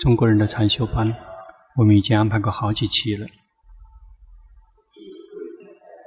[0.00, 1.14] 中国人的禅修班，
[1.76, 3.26] 我们已经安排过好几期了。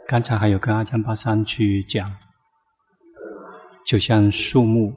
[0.07, 2.15] 刚才还有跟阿江巴桑去讲，
[3.85, 4.95] 就像树木，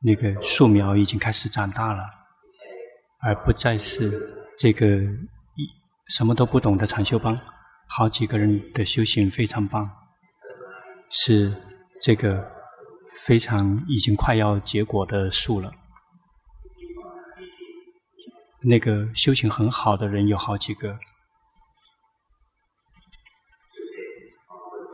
[0.00, 2.02] 那个树苗已经开始长大了，
[3.20, 4.10] 而不再是
[4.56, 5.68] 这个一
[6.08, 7.38] 什么都不懂的禅修班。
[7.88, 9.88] 好几个人的修行非常棒，
[11.10, 11.54] 是
[12.00, 12.50] 这个
[13.24, 15.72] 非常已经快要结果的树了。
[18.68, 20.98] 那个修行很好的人有好几个。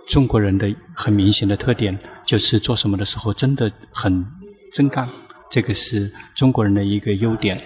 [0.08, 4.26] 中国人的很明显的特点就是做什么的时候真的很
[4.74, 5.08] 真干，
[5.50, 7.58] 这个是中国人的一个优点。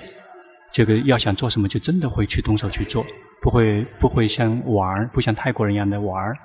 [0.72, 3.04] 这个要想做什么，就真的会去动手去做，
[3.42, 6.36] 不会不会像玩儿，不像泰国人一样的玩儿。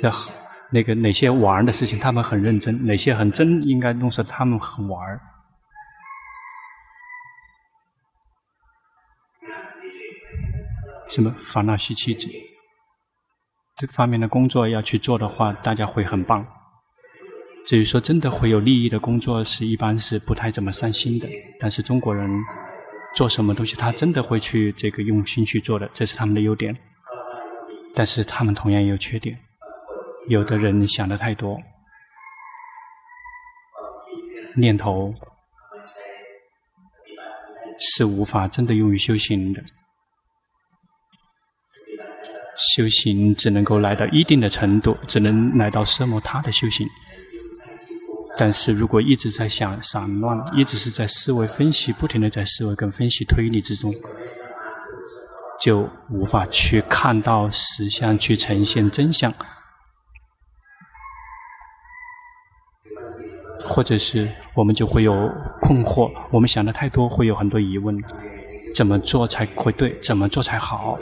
[0.00, 0.10] 这
[0.70, 5.20] 那个哪些玩儿的事情，他们很认真；哪些很真应该弄死，他们很玩儿。
[11.08, 12.28] 什么烦恼习气子？
[13.76, 16.46] 这方面的工作要去做的话，大家会很棒。
[17.66, 21.28] 至于说真的会有利益的工作，是一般是不太怎么上心的。
[21.60, 22.30] 但是中国人
[23.14, 26.76] 做什么东西，他真的会去这个用心去做的，这是他们的优点。
[27.94, 29.38] 但是他们同样也有缺点，
[30.28, 31.60] 有的人想的太多，
[34.56, 35.14] 念头
[37.78, 39.62] 是无法真的用于修行的。
[42.56, 46.88] 修行只能够来到一定的程度，只能来到奢摩他的修行。
[48.38, 53.94] 但是如果一直在想散乱，一直是在思维分析，不停的在思维跟分析推理之中，
[55.58, 59.32] 就无法去看到实相，去呈现真相，
[63.64, 65.12] 或者是我们就会有
[65.62, 67.96] 困惑，我们想的太多，会有很多疑问：
[68.74, 69.98] 怎么做才会对？
[70.00, 70.98] 怎么做才好？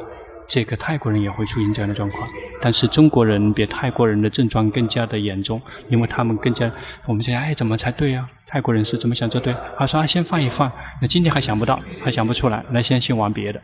[0.47, 2.29] 这个泰国人也会出现这样的状况，
[2.61, 6.71] 但是中国人比泰国人的症状更加的严重，因为他们更加，
[7.07, 8.29] 我们想，哎，怎么才对啊？
[8.47, 9.57] 泰国人是怎么想才对？
[9.79, 10.71] 他说，啊，先放一放，
[11.01, 13.63] 那今天还想不到，还想不出来，那先去玩别的。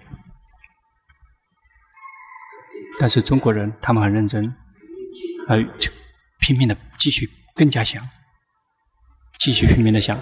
[2.99, 4.55] 但是中国人他们很认真，
[5.49, 5.91] 呃，就
[6.41, 8.03] 拼命的继续更加想，
[9.39, 10.19] 继续拼命的想，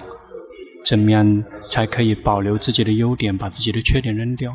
[0.85, 4.53] 怎么样才可以保留自己的优点，把自己的缺点扔掉？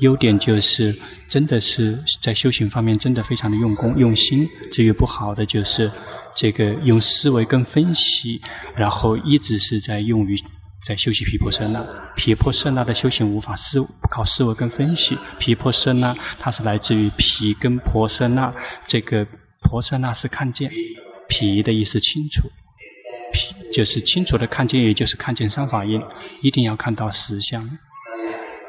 [0.00, 4.48] 优点就是，真的是在修行方面真的非常的用功用心。
[4.70, 5.90] 至于不好的，就是
[6.34, 8.40] 这个用思维跟分析，
[8.76, 10.36] 然后一直是在用于
[10.86, 11.86] 在修习毗婆舍那。
[12.16, 18.54] 毗婆舍那的修行无法思靠思维跟分析，毗婆舍那它是来自于毗跟婆舍那。
[18.86, 19.26] 这个
[19.60, 20.70] 婆舍那是看见，
[21.28, 22.48] 毗的意思清楚，
[23.32, 26.00] 毗就是清楚的看见，也就是看见三法印，
[26.42, 27.78] 一定要看到实相。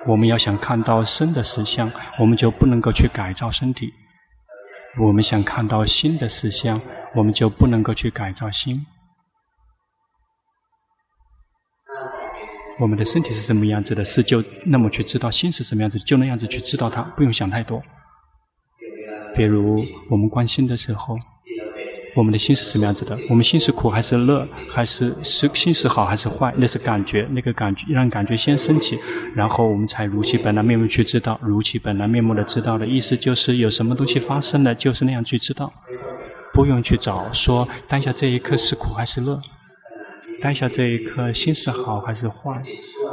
[0.08, 3.88] 我们要想看到生的实相，我们就不能够去改造身体；
[5.00, 6.82] 我们想看到心的实相，
[7.16, 8.86] 我们就不能够去改造心。
[12.80, 17.82] 我们的身体是什么样子的，是就那么去知道；心是什么样子，就那样子去知道它，不用想太多。
[19.36, 21.18] 比如我们观心的时候。
[22.14, 23.18] 我们的心是什么样子的？
[23.30, 24.46] 我们心是苦还是乐？
[24.70, 26.54] 还是是心是好还是坏？
[26.58, 29.00] 那是感觉，那个感觉让感觉先升起，
[29.34, 31.40] 然后我们才如其本来面目去知道。
[31.42, 35.72] 如其本来面目的知道的意思就是有什么东西发生了，就是那样去知道，
[36.54, 39.40] 不用去找说当下这一刻是苦还是乐，
[40.42, 42.62] 当下这一刻心是好还是坏？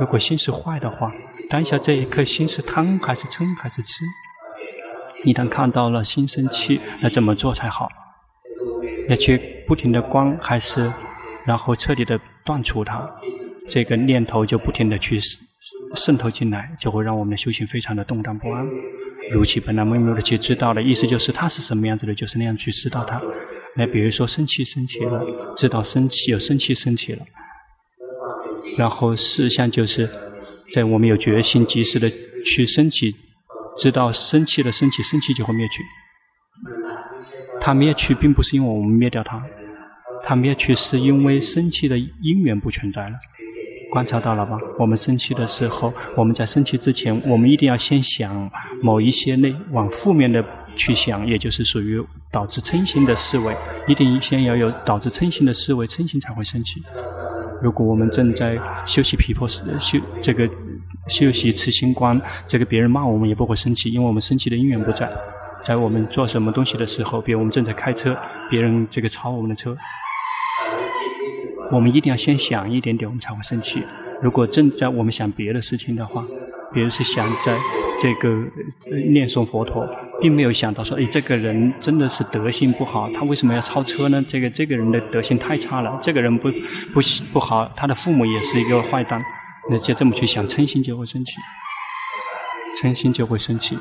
[0.01, 1.13] 如果心是坏的话，
[1.49, 4.05] 当下这一刻心是贪还是嗔还是痴？
[5.25, 7.89] 一旦看到了心生气，那怎么做才好？
[9.09, 10.93] 要去不停的观，还是
[11.47, 13.11] 然后彻底的断除它，
[13.69, 15.19] 这个念头就不停的去
[15.95, 18.65] 渗透进来，就会让我们的修行非常的动荡不安。
[19.33, 23.21] 如其本来面目的去知道的意思就是它是什么样子的，就是那样去知道它。
[23.77, 25.23] 那比如说生气生气了，
[25.57, 27.25] 知道生气有生气生气了，
[28.77, 30.09] 然后实相就是
[30.73, 32.11] 在我们有决心及时的
[32.45, 33.15] 去升起，
[33.79, 35.83] 知道生气的生气，生气就会灭去。
[37.69, 39.43] 它灭去并不是因为我们灭掉它，
[40.23, 43.15] 它灭去是因为生气的因缘不存在了。
[43.93, 44.57] 观察到了吧？
[44.79, 48.51] 我们生气的时候，我们在生气之前，我们一定要先想
[48.81, 50.43] 某一些内往负面的
[50.77, 53.55] 去想，也就是属于导致嗔心的思维，
[53.87, 56.83] 一定先要有导致嗔心的思维，嗔心才会生气。
[57.61, 60.49] 如果我们正在修习毗婆舍修这个
[61.07, 65.13] 修习慈心观，这个别人骂我们也不会生气，因为我们生气的因缘不在。
[65.69, 68.19] 在我们做什么东西的时候，比如我们正在开车，
[68.49, 69.77] 别人这个超我们的车，
[71.71, 73.83] 我们一定要先想一点点，我们才会生气。
[74.23, 76.25] 如果正在我们想别的事情的话，
[76.73, 77.55] 比如是想在
[78.01, 78.31] 这个
[79.11, 79.87] 念诵佛陀，
[80.23, 84.25] 并没有想到说，哎，这个人真的是德行不好，他为什么要超车呢？
[84.27, 86.51] 这个这个人的德行太差了，这个人不
[86.95, 87.01] 不
[87.31, 89.23] 不好，他的父母也是一个坏蛋，
[89.71, 91.33] 那就这么去想，嗔心就会生气，
[92.81, 93.77] 嗔心就会生气。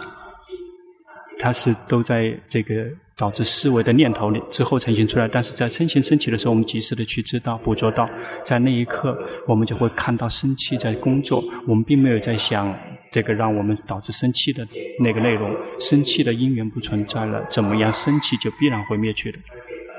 [1.40, 2.86] 它是都在这个
[3.16, 8.10] 导致思维的念头里之后呈现出来，但是在身心升起的时候，我们及时的去知道、捕捉到，
[8.44, 9.18] 在那一刻，
[9.48, 11.44] 我们就会看到生气在工作。
[11.68, 12.78] 我们并没有在想
[13.12, 14.68] 这个让我们导致生气的
[15.00, 19.40] 那个内容，生气的因缘不存在了，怎么样生气就必然会灭去的，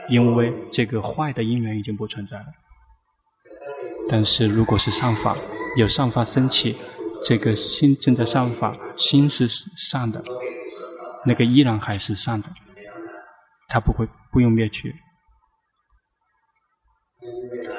[0.09, 2.47] 因为这个坏的因缘已经不存在了。
[4.11, 5.37] 但是如果是上法，
[5.77, 6.77] 有上法生气，
[7.25, 10.23] 这个心正在上法，心是善的。
[11.25, 12.49] 那个依然还是善的，
[13.69, 14.95] 它不会不用灭去。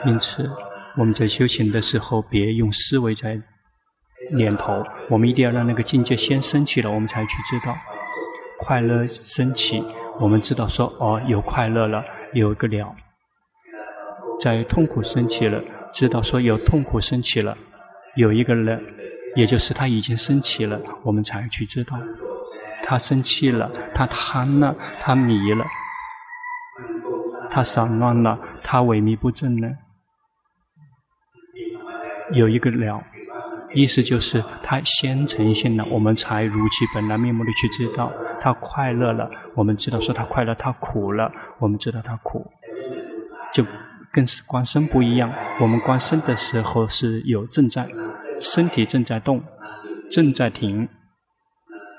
[0.05, 0.49] 因此，
[0.97, 3.41] 我们在修行的时候，别用思维在
[4.33, 7.75] 念头，我们一定要让那个境界先升起了，我们才去知道
[8.59, 9.83] 快乐升起。
[10.19, 12.03] 我们知道说，哦，有快乐了，
[12.33, 12.95] 有一个了。
[14.39, 15.61] 在痛苦升起了，
[15.93, 17.57] 知道说有痛苦升起了，
[18.15, 18.79] 有一个了，
[19.35, 21.97] 也就是它已经升起了，我们才去知道。
[22.89, 25.63] 他生气了，他贪了，他迷了，
[27.51, 29.69] 他散乱了，他萎靡不振了。
[32.31, 33.03] 有一个了，
[33.75, 38.11] 意思就是他先呈现了，我们才如其本来面目的去知道。
[38.41, 42.49] 他快乐了，我们知道说他快乐；他苦了，我们知道他苦。
[43.53, 43.63] 就
[44.11, 45.31] 跟观身不一样，
[45.61, 47.87] 我们观身的时候是有正在，
[48.39, 49.43] 身体正在动，
[50.09, 50.89] 正在停。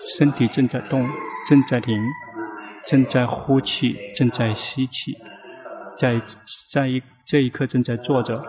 [0.01, 1.07] 身体正在动，
[1.47, 1.95] 正在停，
[2.87, 5.15] 正在呼气，正在吸气，
[5.97, 6.19] 在
[6.73, 8.43] 在一这一刻正在坐着，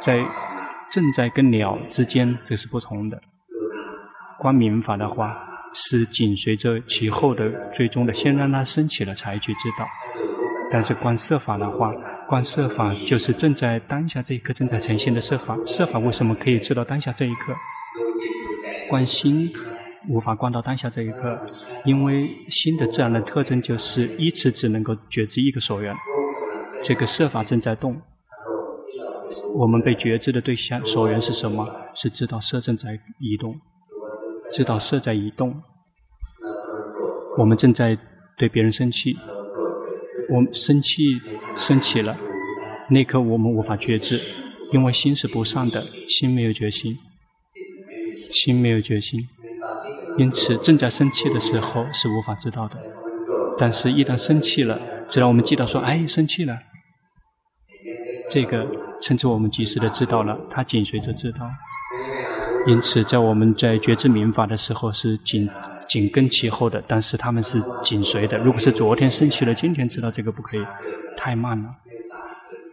[0.00, 0.24] 在
[0.90, 3.20] 正在跟鸟之间，这是不同的。
[4.38, 5.36] 观明法的话，
[5.74, 9.86] 是紧随着其后的最终的，先让它升起了才去知道。
[10.70, 11.92] 但是观色法的话，
[12.28, 15.58] 观色法就是正在当下这一刻正在呈现的色法。
[15.64, 17.54] 色法为什么可以知道当下这一刻？
[18.88, 19.52] 观心。
[20.08, 21.38] 无法观到当下这一刻，
[21.84, 25.94] 因为心的自然的特征就是一次只能够觉知一个所缘。
[26.82, 28.00] 这个色法正在动，
[29.54, 31.68] 我们被觉知的对象所缘是什么？
[31.94, 33.54] 是知道色正在移动，
[34.50, 35.62] 知道色在移动。
[37.38, 37.96] 我们正在
[38.36, 39.16] 对别人生气，
[40.28, 41.20] 我生气
[41.54, 42.16] 升起了，
[42.90, 44.20] 那刻我们无法觉知，
[44.72, 46.98] 因为心是不善的，心没有决心，
[48.32, 49.20] 心没有决心。
[50.18, 52.76] 因此，正在生气的时候是无法知道的，
[53.56, 54.78] 但是一旦生气了，
[55.08, 56.58] 只要我们记得说：“哎，生气了。”
[58.28, 58.66] 这个
[59.00, 61.50] 称之我们及时的知道了，它紧随着知道。
[62.66, 65.48] 因此，在我们在觉知明法的时候是紧
[65.88, 68.36] 紧跟其后的，但是他们是紧随的。
[68.38, 70.60] 如果是昨天生气了，今天知道这个不可以，
[71.16, 71.70] 太慢了，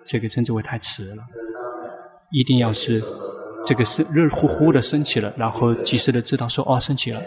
[0.06, 1.24] 这个称之为太迟了。
[2.32, 3.02] 一定要是。
[3.70, 7.22] 这个是热乎乎的升起了，然后及时的知道说哦升起了，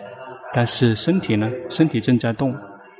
[0.52, 1.48] 但是身体呢？
[1.70, 2.52] 身体正在动，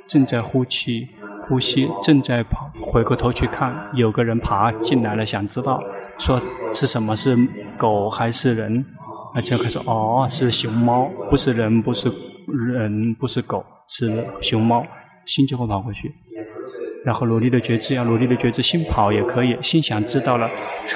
[0.07, 1.09] 正在呼气、
[1.45, 2.71] 呼吸，正在跑。
[2.81, 5.83] 回过头去看，有个人爬进来了，想知道
[6.17, 6.41] 说
[6.71, 7.13] 是什么？
[7.17, 7.35] 是
[7.77, 8.85] 狗还是人？
[9.35, 12.09] 那就开始哦，是熊猫，不是人，不是
[12.47, 14.85] 人，不是狗，是熊猫，
[15.25, 16.09] 心就会跑过去。
[17.05, 20.49] 然后努力的觉知，要努力的觉知，心跑也可以，心想知道了，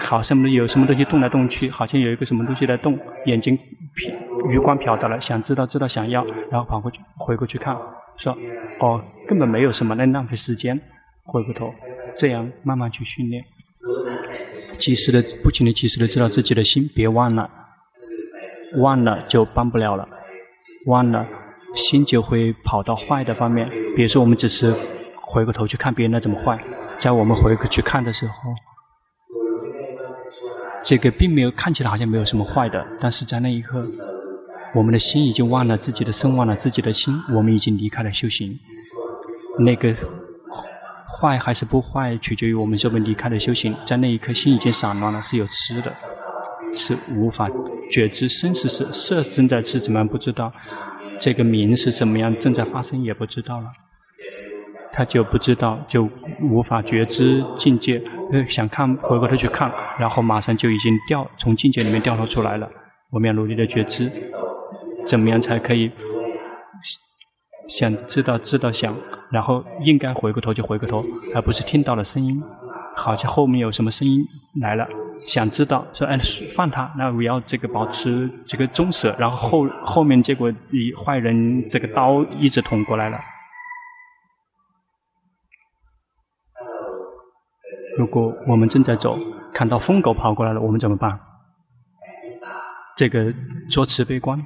[0.06, 3.58] 好什么有什么东西动来动去，好像有一个什么东西在动，眼睛
[4.50, 7.76] 余光瞟到了，想知道知道想要，然后跑过去回过去看，
[8.16, 8.38] 说
[8.80, 10.80] 哦根本没有什么，那浪费时间，
[11.26, 11.74] 回过头，
[12.16, 13.44] 这样慢慢去训练，
[14.78, 17.50] 及时的不停的及时的知道自己的心，别忘了，
[18.78, 20.08] 忘了就帮不了了，
[20.86, 21.28] 忘了
[21.74, 24.74] 心就会跑到坏的方面，比如说我们只是。
[25.30, 26.58] 回过头去看别人的怎么坏，
[26.98, 28.34] 在我们回过去看的时候，
[30.82, 33.86] 这个并没有看起来好像没有什么坏的，但是在那一刻，
[34.74, 38.58] 我们的心已经忘了自己的身，忘了自己的心，我们已经离开了修行。
[39.60, 39.94] 那个
[41.20, 43.76] 坏还是不坏，取决于我们是不是离开了修行。
[43.86, 45.94] 在那一刻，心已经散乱了，是有痴的，
[46.72, 47.50] 是无法
[47.92, 50.54] 觉知生死是色正在是怎么样不知道，
[51.20, 53.68] 这个名是怎么样正在发生也不知道了。
[54.92, 56.10] 他就不知道，就
[56.42, 58.02] 无法觉知境界。
[58.32, 62.70] 呃想看，回过头去看，然后马上就已经掉从境界里面掉头出来了。
[63.12, 64.12] 我们要努力的觉知，
[65.06, 65.90] 怎么样才可以
[67.70, 68.94] 想知道知道想，
[69.32, 72.42] 然后应该回过头就回过头，而不是听到了声音，
[72.96, 74.20] 好像后面有什么声音
[74.62, 74.86] 来了，
[75.26, 76.18] 想知道说哎
[76.54, 83.18] 放他，那我要这个保持这个忠舍，然后后后面结果以坏人这个刀一直捅过来了。
[87.98, 89.18] 如果我们正在走，
[89.54, 91.20] 看到疯狗跑过来了，我们怎么办？
[92.96, 93.34] 这个
[93.70, 94.44] 做慈悲观，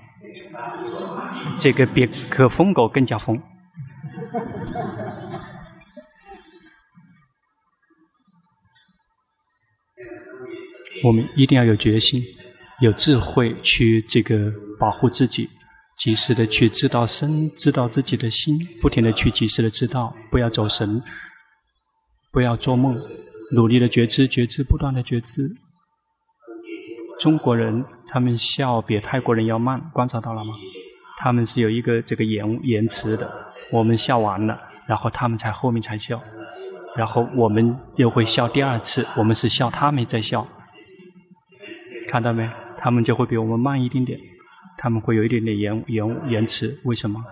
[1.58, 3.42] 这个比可疯狗更加疯。
[11.04, 12.22] 我们一定要有决心，
[12.80, 15.50] 有智慧去这个保护自己，
[15.98, 21.02] 及时的去知道身，知道自己的心，不停的去及时的知道，不要走神，
[22.32, 22.96] 不要做梦，
[23.54, 25.50] 努力的觉知，觉知，不断的觉知。
[27.20, 30.54] 中国人他们笑比泰国人要慢，观察到了吗？
[31.20, 33.32] 他们是有一个这个延延迟的，
[33.72, 36.20] 我们笑完了，然后他们才后面才笑，
[36.96, 40.48] 然后我们又会笑第二次，我们是笑他们在笑。
[42.08, 42.50] 看到没？
[42.78, 44.20] 他们就会比我们慢一点点，
[44.78, 46.80] 他们会有一点点延延延迟。
[46.86, 47.24] 为什么？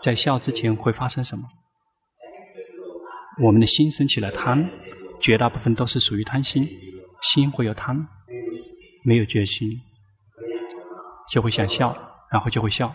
[0.00, 1.44] 在笑之前会发生什么？
[3.42, 4.68] 我们的心升起了贪，
[5.24, 6.68] 绝大部分都是属于贪心，
[7.22, 8.06] 心会有贪，
[9.06, 9.80] 没有决心，
[11.32, 11.96] 就会想笑，
[12.30, 12.94] 然后就会笑。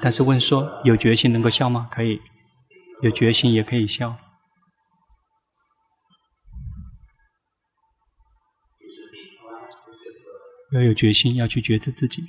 [0.00, 1.88] 但是问说，有决心能够笑吗？
[1.90, 2.20] 可以，
[3.02, 4.16] 有决心也可以笑。
[10.74, 12.22] 要有决心，要去觉知自己。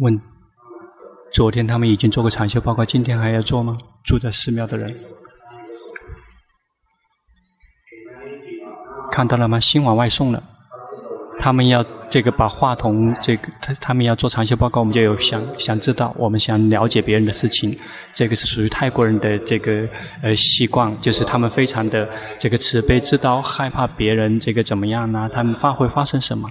[0.00, 0.20] 问：
[1.32, 3.78] 昨天他们已经做过长修报告，今天还要做吗？
[4.02, 4.94] 住在寺庙的人，
[9.12, 9.60] 看到了吗？
[9.60, 10.42] 心往外送了。
[11.38, 17.76] 他们要这个把话筒，这个他他们要做长修报告，我们就有想想知道，我们想了解别人的事情，
[18.12, 19.88] 这个是属于泰国人的这个
[20.22, 22.08] 呃习惯，就是他们非常的
[22.38, 25.28] 这个慈悲知道，害怕别人这个怎么样呢？
[25.32, 26.48] 他们发会发生什么？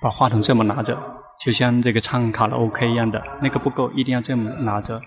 [0.00, 0.96] 把话筒这么拿着，
[1.40, 5.00] 就像这个唱卡拉 OK 一样的，那个不够，一定要这么拿着。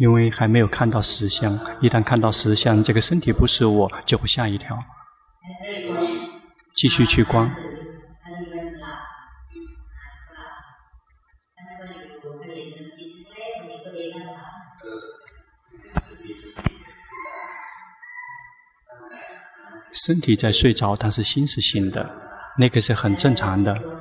[0.00, 1.52] 因为还没有看到实相，
[1.82, 4.74] 一旦看到实相，这个身体不是我，就会吓一跳。
[6.74, 7.54] 继续去观。
[19.92, 22.10] 身体在睡着，但是心是醒的，
[22.56, 23.99] 那个是很正常的。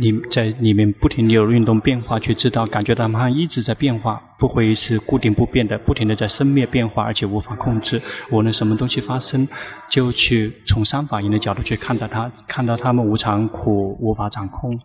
[0.00, 8.00] 你在里面不停地有运动变化，去知道感觉到它一直在变化，不会是固定不变的，不停的在生灭变化，而且无法控制。
[8.30, 9.46] 无论什么东西发生，
[9.90, 14.80] 就去从三法印的角度去看到它，看到它们无常、苦、无法掌控。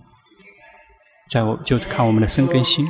[1.30, 2.86] 在我就是看我们的生根心。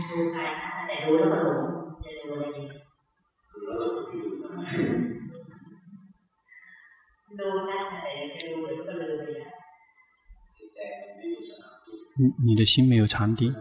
[12.43, 13.53] 你的心没有禅定，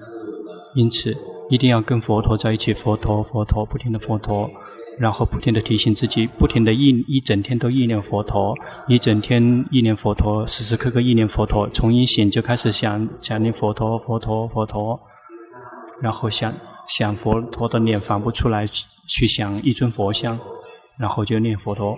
[0.74, 1.14] 因此
[1.50, 4.50] 一定要跟佛陀在一起，佛陀佛陀不停的佛陀，
[4.98, 8.54] 然后不停的提醒自己，不停的一一整天都意念佛陀，
[8.88, 15.00] 一整天意念佛陀，时时刻刻意念佛陀，从一醒就开始想想念佛陀佛陀佛陀，
[16.00, 16.52] 然后想
[16.88, 20.38] 想佛陀的脸反不出来，去想一尊佛像，
[20.98, 21.96] 然后就念佛陀，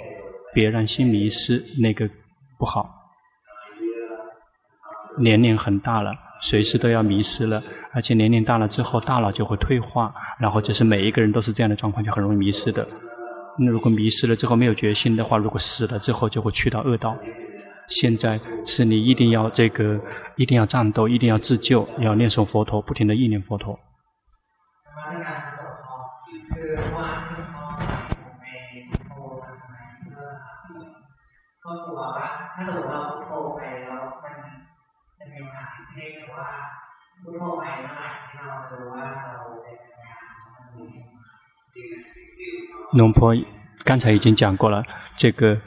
[0.52, 2.08] 别让心迷失，那个
[2.58, 2.88] 不好，
[5.18, 6.25] 年龄很大了。
[6.40, 7.60] 随时都要迷失了，
[7.92, 12.86] 而且年龄大了之后，大脑就会退化，然后这是每一个人都是这样的状况，就很容易迷失的。
[13.58, 17.16] 那如果迷失了之后没有决心的话，如果死了之后就会去到恶道。
[17.88, 20.00] 现在是你一定要这个，
[20.36, 23.78] 一定要战斗，一定要自救，要念诵佛陀，不停的意念佛陀。
[42.94, 43.34] 农婆
[43.84, 44.84] 刚才已经讲过了，
[45.16, 45.60] 这个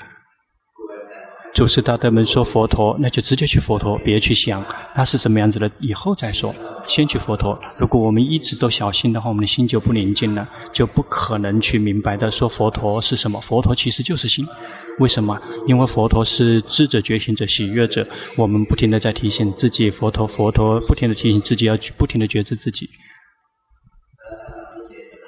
[1.60, 4.64] 祖师大德们说佛陀，那就直接去佛陀，别去想
[4.96, 6.56] 他是什么样子的，以后再说。
[6.88, 7.60] 先去佛陀。
[7.78, 13.42] 如果我们一直都小心的话，我们的心就不宁静了，就不可能去明白的说佛陀是什么。
[13.42, 14.48] 佛陀其实就是心。
[15.00, 15.38] 为什么？
[15.68, 18.08] 因为佛陀是智者、觉醒者、喜悦者。
[18.38, 22.90] 我们不停的在提醒自己，佛陀，佛陀，不停的提醒自己，要去不停的觉知自己。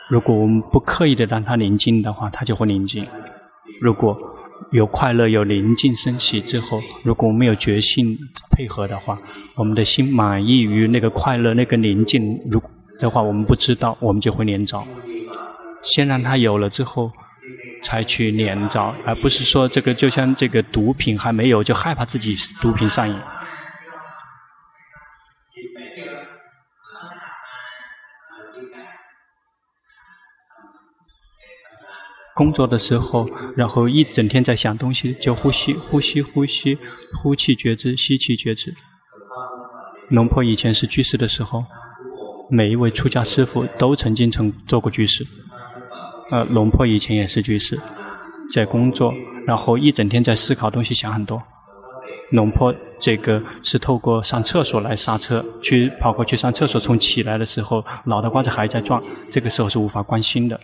[0.09, 3.05] 如果我们不刻意的让它宁静的话，它就会宁静。
[3.81, 4.17] 如果
[4.69, 8.17] 有快乐、有宁静升起之后，如果我们没有决心
[8.51, 9.19] 配合的话，
[9.55, 12.61] 我们的心满意于那个快乐、那个宁静，如
[12.99, 14.81] 的话，我们不知道，我们就会连着。
[15.81, 17.11] 先让它有了之后，
[17.83, 23.15] 才去连着，而不是说这个就像这个毒品还没有，就害怕自己毒品上瘾。
[32.41, 36.75] 工作的时候，然后一整天在想东西，就呼吸，呼吸，呼吸，
[37.21, 38.73] 呼气觉知，吸气觉知。
[40.09, 41.63] 龙婆以前是居士的时候，
[42.49, 45.23] 每一位出家师父都曾经曾做过居士。
[46.31, 47.79] 呃，龙婆以前也是居士，
[48.51, 49.13] 在工作，
[49.45, 51.39] 然后一整天在思考东西，想很多。
[52.31, 60.59] 龙婆这个是透过上厕所来刹车，去跑过去上厕所，从起来的时候，脑袋瓜子还在转，这个时候是无法关心的。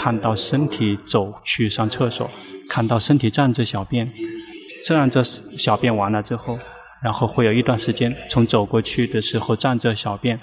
[0.00, 2.30] 看到身体走去上厕所，
[2.70, 4.08] 看到身体站着小便，
[4.86, 6.56] 站着小便完了之后，
[7.02, 10.38] 然后会有一段时间，从走过去的时候站着小便，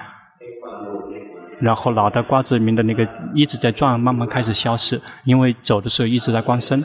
[1.61, 6.83] 然后脑袋瓜子里面的那个一直在转，慢慢开始消失，因为走的时候一直在观身，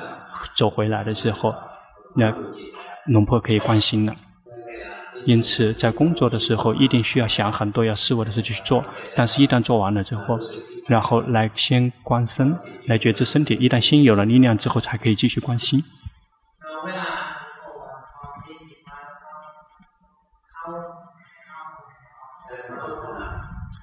[0.56, 1.52] 走回来的时候，
[2.14, 2.32] 那
[3.06, 4.14] 龙婆可以观心了。
[5.26, 8.84] 因此，在工作的时候一定需要想很多要事物的事情去做，
[9.16, 10.38] 但是一旦做完了之后，
[10.90, 13.54] 然后来先观身，来觉知身体。
[13.60, 15.80] 一旦心有了力量之后，才可以继续观心。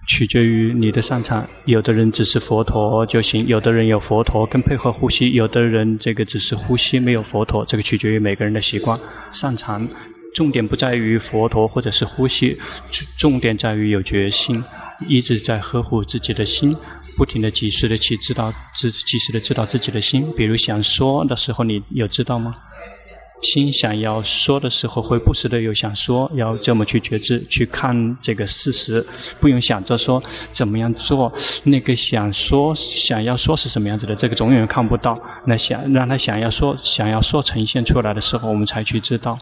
[0.05, 8.99] 取决于你的擅长，有的人只是佛陀就行，有的人有佛陀更配合呼吸，有的人这个只是呼吸没有佛陀，这个取决于每个人的习惯、
[9.31, 9.87] 擅长。
[10.35, 12.57] 重点不在于佛陀或者是呼吸，
[13.17, 14.61] 重点在于有决心，
[15.07, 16.75] 一直在呵护自己的心，
[17.17, 20.31] 不停的及时的去知道自及时的知道自己的心。
[20.35, 22.55] 比如想说的时候，你有知道吗？
[23.43, 29.05] 心想要说的时候，会不时的有想说，要这么去觉知，去看这个事实，
[29.39, 31.31] 不用想着说怎么样做。
[31.63, 35.21] 那个想说想要说是什么样子的，这个总永远看不到。
[35.45, 39.37] 那想让他想要说想要说呈现出来的时候，我们才去知道。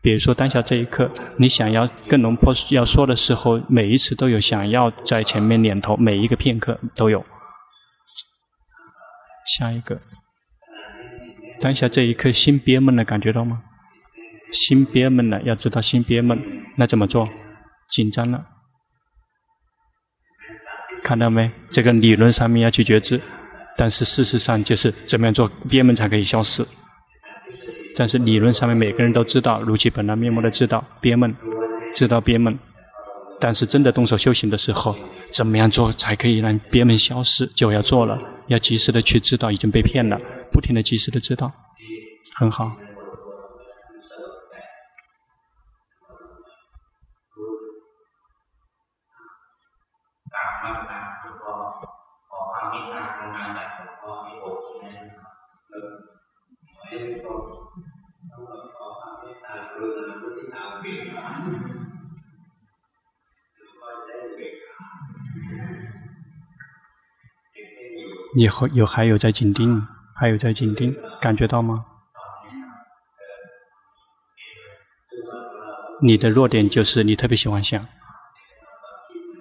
[0.00, 7.24] 比如说当下这一刻，你想要跟龙婆要说的时候，每一次都有想要在前面念头，每一个片刻都有。
[9.58, 10.00] 下一个，
[11.60, 13.62] 当下这一刻心憋闷了，感觉到吗？
[14.52, 16.38] 心憋闷了，要知道心憋闷，
[16.76, 17.28] 那怎么做？
[17.90, 18.46] 紧张了，
[21.02, 21.50] 看到没？
[21.70, 23.20] 这个理论上面要去觉知，
[23.76, 26.64] 但是事实上就是怎么样做憋闷才可以消失。
[27.98, 31.34] 但是理论上面每个人都知道，如其本来面目的知道憋闷，
[31.92, 32.56] 知道憋闷。
[33.40, 34.94] 但是真的动手修行的时候，
[35.32, 37.44] 怎么样做才可以让憋闷消失？
[37.56, 40.16] 就要做了，要及时的去知道已经被骗了，
[40.52, 41.50] 不停的及时的知道，
[42.36, 42.70] 很好。
[68.38, 69.82] 以后有还有在紧盯，
[70.14, 71.84] 还有在紧盯，感觉到吗？
[76.00, 77.84] 你的弱点就是你特别喜欢想，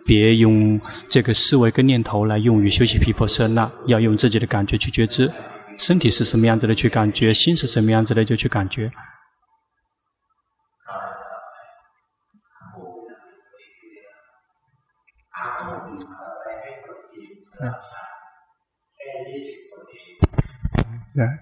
[0.04, 5.32] 别用这个思维跟念头来用于修习毗婆舍那，要用自己的感觉去觉知，
[5.78, 8.92] 身体是什么样子的去感觉，心是什么样子的就去感觉。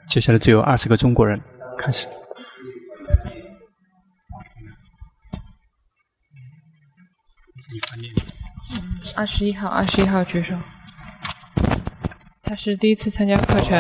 [0.07, 1.41] 接下来只有二十个中国人
[1.77, 2.07] 开始。
[9.15, 10.55] 二十一号，二十一号举手。
[12.41, 13.75] 他是第一次参加课程，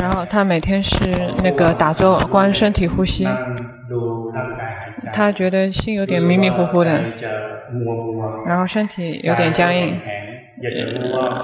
[0.00, 3.26] 然后他每天是那个打坐观身体呼吸，
[5.12, 7.12] 他觉得心有点迷迷糊糊的，
[8.46, 10.00] 然后身体有点僵硬，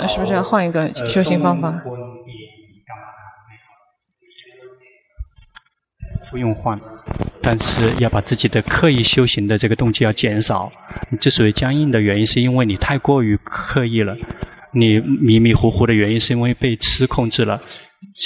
[0.08, 1.82] 是不是要换一个修行方法？
[6.32, 6.80] 不用换，
[7.42, 10.72] 但是要把自己的刻意修行的这个动机要减少。
[11.10, 14.16] 你之所以僵硬的原因，是因为你太过于刻意了。
[14.74, 17.60] 你迷迷糊糊的原因，是因为被痴控制了，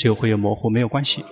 [0.00, 1.24] 就会有模糊，没有关系。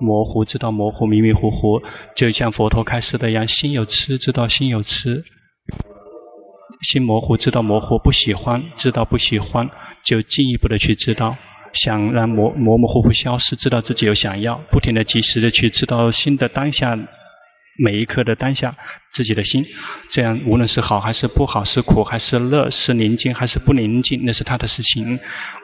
[0.00, 1.78] 模糊知道模糊，迷迷糊糊，
[2.16, 5.22] 就像佛陀开示的一样，心有痴知道心有痴，
[6.80, 9.68] 心模糊知道模糊，不喜欢知道不喜欢，
[10.02, 11.36] 就进一步的去知道，
[11.72, 16.98] 想让模模模糊糊消失，知道自己有想要，不停的及时的去知道新的当下。
[17.78, 18.76] 每一刻的当下，
[19.14, 19.64] 自己的心，
[20.10, 25.18] 这样无论是好还是不好，是苦还是乐，是宁静还是不宁静，那是他的事情。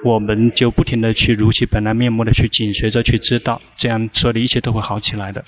[0.06, 5.44] 我们就不停的去如其本来面目的去紧随着去知道，这样所有的一切都会好起来的。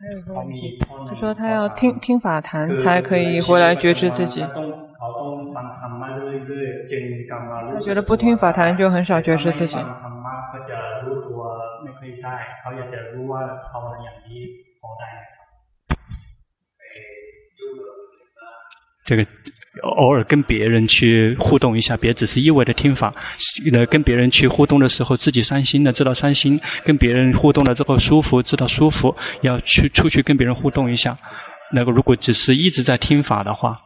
[0.00, 0.78] 还有一个问题，
[1.08, 4.44] 他说他要听听法谈才可以回来觉知自己。
[7.72, 9.76] 他觉得不听法谈就很少觉知自己。
[19.04, 19.26] 这个
[19.96, 23.14] 偶尔跟别人去互动一下，别只是一味的听法。
[23.72, 29.16] 呃，跟别人去互动的时候，自己伤心了，知道伤心；跟别人互动了之后舒服，知道舒服。
[29.40, 31.16] 要去出去跟别人互动一下。
[31.72, 33.80] 那个如果只是一直在听法的话，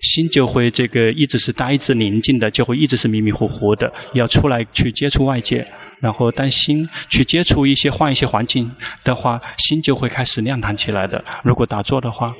[0.00, 3.92] 心就会这个一直是呆滞宁静的，就会一直是迷迷糊糊的。
[4.14, 5.66] 要出来去接触外界，
[6.00, 8.70] 然后当心去接触一些换一些环境
[9.04, 11.24] 的话，心就会开始亮堂起来的。
[11.42, 12.34] 如果打坐的话。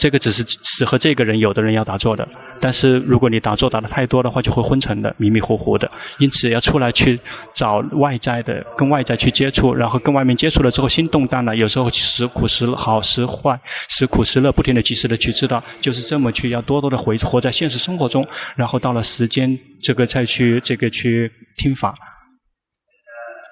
[0.00, 2.26] 这个只是适合这个人，有的人要打坐的。
[2.58, 5.90] 但是如果你打坐打的太多的话，就会昏沉的、迷迷糊糊的。
[6.18, 7.20] 因此要出来去
[7.54, 11.54] 找外在的，跟外在去接触，然后跟外面接触了之后，心动荡了。
[11.54, 13.60] 有时候时苦时好时坏，
[13.90, 18.26] 时苦时乐，不停的及时的去知道，就是这么去，要多多的活活在现实生活中。
[18.56, 21.94] 然后到了时间，这个再去这个去听法。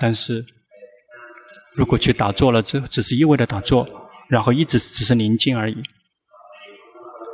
[0.01, 0.43] 但是
[1.77, 3.87] 如果去打坐了，这只是一味的打坐，
[4.31, 5.77] 然后一直只是宁静而已。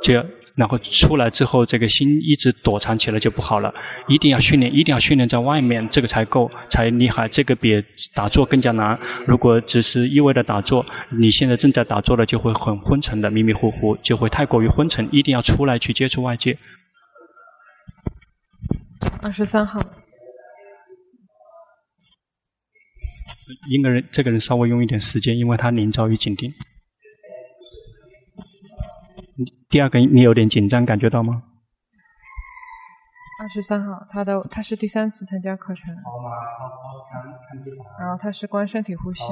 [0.05, 3.73] 就要，然后出来之后，这个心一直躲藏起来就不好了。
[4.07, 7.27] 一定要训练，一定要训练在外面，这个才够，才厉害。
[7.27, 8.99] 这个比打坐更加难。
[9.25, 15.09] 如果只是一味的打坐，你现在正在打坐的，就会很昏沉的，迷迷糊糊，就会太过于昏沉。
[15.11, 16.55] 一定要出来去接触外界。
[19.23, 19.81] 二十三号，
[23.71, 26.53] 一个人，这个人稍微用一点时间，因为他临遭于紧盯。
[29.69, 31.43] 第二个，你有点紧张，感觉到吗？
[33.41, 35.93] 二十三号，他的他是第三次参加课程，
[37.99, 39.23] 然后他是观身体呼吸，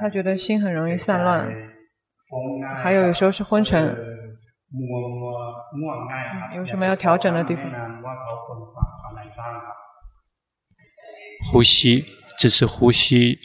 [0.00, 1.48] 他觉得心很容易散乱，
[2.82, 3.96] 还有有时候是昏沉，
[6.56, 7.64] 有什么要调整的地方？
[11.52, 12.04] 呼吸，
[12.36, 13.38] 只是呼吸。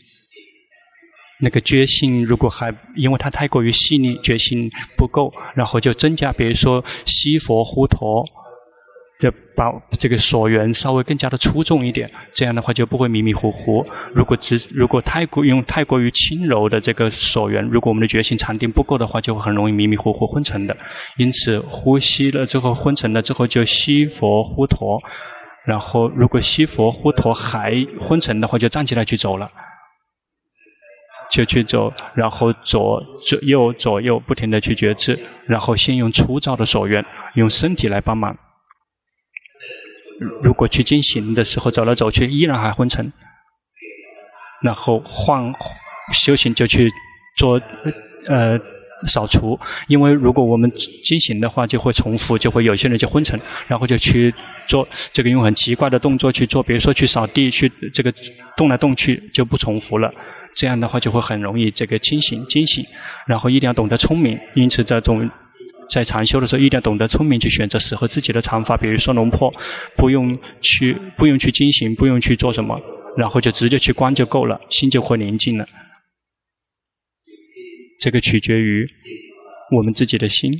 [1.39, 8.25] 那个觉性如果还因为它太过于细腻，觉性不够，然后就增加，比如说吸佛呼陀，
[9.19, 13.85] 就把这个所缘稍微更加的粗重一点，这样的话就不会迷迷糊糊。
[14.13, 20.75] 如果只如果太过用太过于轻柔的这个所缘，如果我们的觉性禅定不够的话，就会很容易迷迷糊糊昏沉的。
[21.17, 24.99] 因此呼吸了之后昏沉了之后就吸佛呼陀，
[25.65, 29.47] 然后如果吸佛呼陀还昏沉的话，就站起来去走了。
[31.29, 38.37] 就去走，然后左左右左右不停地去觉知，然后先用粗糙的所缘，用身体来帮忙。
[40.41, 43.11] 如果去进行的时候走来走去依然还昏沉，
[44.63, 45.53] 然后换
[46.11, 46.89] 修行就去
[47.37, 47.61] 做
[48.27, 48.57] 呃
[49.05, 50.71] 扫除，因为如果我们
[51.03, 54.33] 进行的话就会重复，就会有些人就昏沉，然后就去
[54.65, 58.11] 做这个用很奇怪的动作去做，比如说去扫地去这个
[58.55, 60.11] 动来动去就不重复了。
[60.55, 62.83] 这样的话就会很容易这个清醒惊醒，
[63.27, 64.39] 然后一定要懂得聪明。
[64.55, 65.29] 因此，在种
[65.89, 68.75] 在禅修的时候，一定要懂得聪明去选择适合自己的禅法。
[68.75, 69.53] 比如说龙婆，
[69.95, 72.81] 不用去不用去惊醒，不用去做什么，
[73.15, 75.67] 然后就直接去观就够了，心就会宁静了。
[77.99, 78.87] 这个取决于
[79.75, 80.51] 我们自己的心。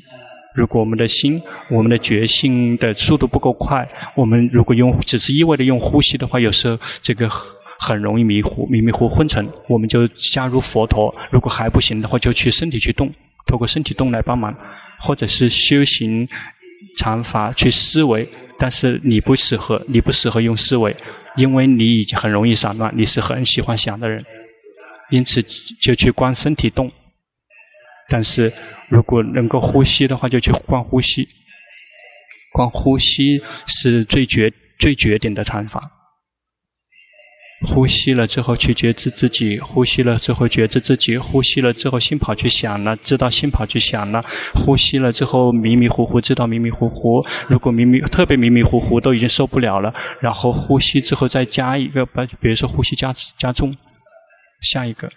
[0.56, 7.28] 如果我们的心，我们的觉性的速度不够快，我们如果用只是一味的用呼吸的话，有时候这个。
[7.80, 9.48] 很容易迷糊，迷迷糊昏沉。
[9.68, 13.12] 我们就加入佛陀，如果还不行的话，就去身体去动，
[13.46, 14.56] 透过身体动来帮忙，
[15.00, 16.28] 或者是修行
[16.98, 18.28] 禅法去思维。
[18.60, 20.96] 但是你不适合，你不适合用思维，
[21.36, 24.26] 因为你已经很容易散乱，你是很喜欢想的人，
[25.12, 25.44] 因此
[25.80, 26.92] 就去观身体动。
[28.10, 28.52] 但是
[28.90, 31.28] 如果能够呼吸的话，就去观呼吸，
[32.52, 35.92] 观呼吸是最绝最绝顶的禅法。
[37.65, 47.26] 呼吸了之后去觉知自己，呼吸了之后觉知自己，呼吸了之后心跑去想了，知道心跑去想了，呼吸了之后迷迷糊糊，知道迷迷糊糊。
[47.48, 53.76] 如果迷迷特别迷迷糊糊，都已经受不了了，然后呼吸之后再加一个，把比如说呼吸加加重，
[54.62, 55.10] 下一个。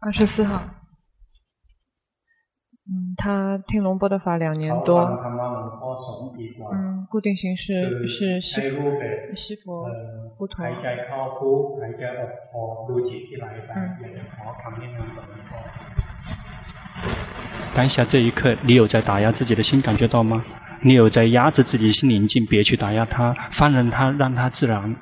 [0.00, 0.81] 二十四号。
[3.12, 5.00] 嗯，他听龙波的法两年多。
[6.72, 8.60] 嗯，固定形式是西
[9.36, 9.86] 西佛
[10.38, 10.64] 不同。
[10.64, 10.70] 嗯。
[17.74, 20.44] 当下这一刻，你有在打压自己的心，感觉到吗？
[20.84, 24.94] 你有在压制自己心宁静，别去打压它，放任它，让它自然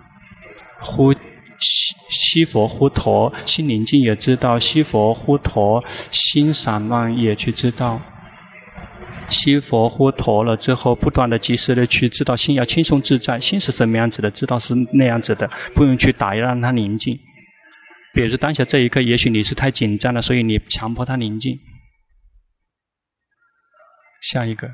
[0.81, 1.13] 呼。
[1.61, 8.01] 西西佛呼陀，心宁静也知道；西佛呼陀，心散乱也去知道。
[9.29, 17.17] 西佛呼陀了之后，不断的、及时的去知道心要轻松自在，心是什么样子的，知道是那样子的，不用去打压，让它宁静。
[18.13, 21.61] 比如当下这一刻，也许你是太紧张了，所以你强迫它宁静。
[24.21, 24.69] 下一个。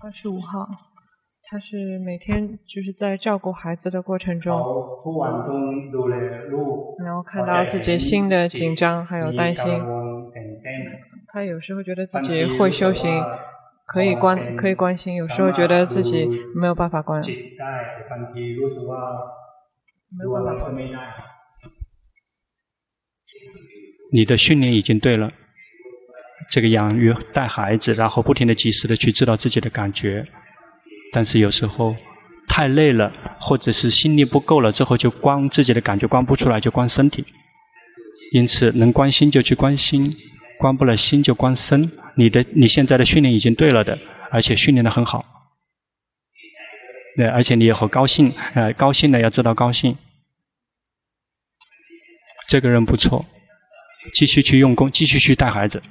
[0.00, 0.91] 二十五号。
[1.52, 4.56] 他是每天就是在照顾孩子的过程中，
[7.04, 9.84] 然后看到自己心的紧张还有担心，
[11.28, 13.22] 他有时候觉得自己会修行，
[13.84, 17.28] 可以关可以关心，有时候觉得自己没有办法关，没
[20.24, 20.74] 有办法关。
[24.10, 25.30] 你的训练已经对了，
[26.48, 30.24] 这个养育带孩子，然后不停的及时的去知道自己的感觉。
[31.12, 31.94] 但是有时候
[32.48, 37.24] 太累了，或者是心力不够了，之后就关自己的感觉关不出来，就关身体。
[38.32, 40.16] 因此，能关心就去关心，
[40.58, 41.92] 关不了心就关身。
[42.16, 43.98] 你的你现在的训练已经对了的，
[44.30, 45.24] 而且训练的很好。
[47.16, 49.96] 对，而且你也很高兴，呃，高兴的要知道高兴。
[52.48, 53.24] 这个人不错，
[54.14, 55.82] 继续去用功，继续去带孩子。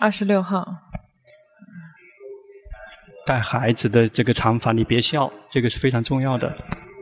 [0.00, 0.66] 二十六号，
[3.26, 6.50] 带孩子的这个长法，你别笑，这个是非常重要的。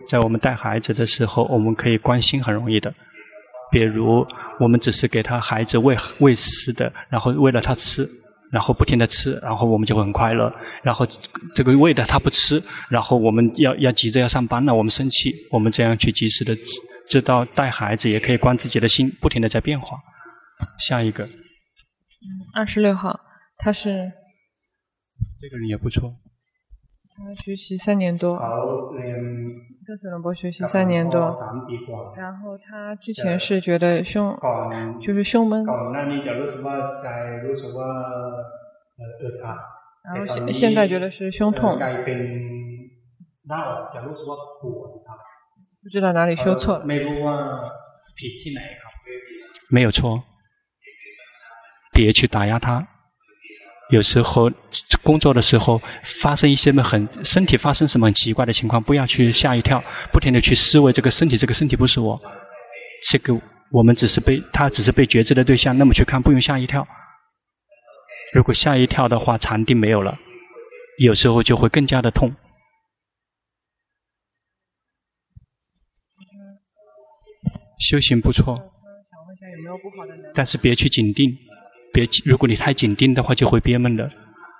[0.09, 2.93] 在我们带孩子的时候，我们可以关心很容易的。
[3.71, 4.27] 比如，
[4.59, 8.05] 我们只是给他孩子喂喂食的，然后喂了他吃，
[8.51, 10.53] 然后不停的吃，然后我们就会很快乐。
[10.83, 11.07] 然后
[11.55, 15.33] 这个喂的他不吃，然后我们要要急着要上班了，我们生气。
[15.53, 16.57] 我们这样去及时的
[17.07, 19.99] 知道带孩子，也可以关自己的心，不停的在变化。
[20.81, 21.29] 下一个。
[22.59, 23.21] 二十六号，
[23.59, 24.13] 他是
[25.41, 26.13] 这个人也不错。
[27.15, 31.21] 他学习三年多，跟随龙波学习三年多。
[32.17, 34.37] 然后他之前是觉得胸，
[35.01, 35.65] 就是胸闷。
[40.03, 41.79] 然后现现在觉得是胸痛。
[45.81, 46.85] 不知道哪里修错了。
[49.71, 50.19] 没有错。
[51.99, 52.87] 别去打压他，
[53.91, 54.49] 有时候
[55.03, 59.83] 工作的时候发生一些很身体发生什么很奇怪的情况，不要去吓一跳，
[60.13, 62.17] 不停的去思维这个身体，这个身体不是我，
[63.11, 63.35] 这个
[63.73, 66.87] 我们只是被他只是被觉知的对象，那么去看不用吓一跳。
[68.33, 70.17] 如果吓一跳的话，禅定没有了，
[70.99, 72.33] 有时候就会更加的痛。
[77.81, 78.57] 修行不错，
[80.33, 81.37] 但是别去紧定。
[81.99, 84.09] 别，如果你太紧盯的话，就会憋闷的；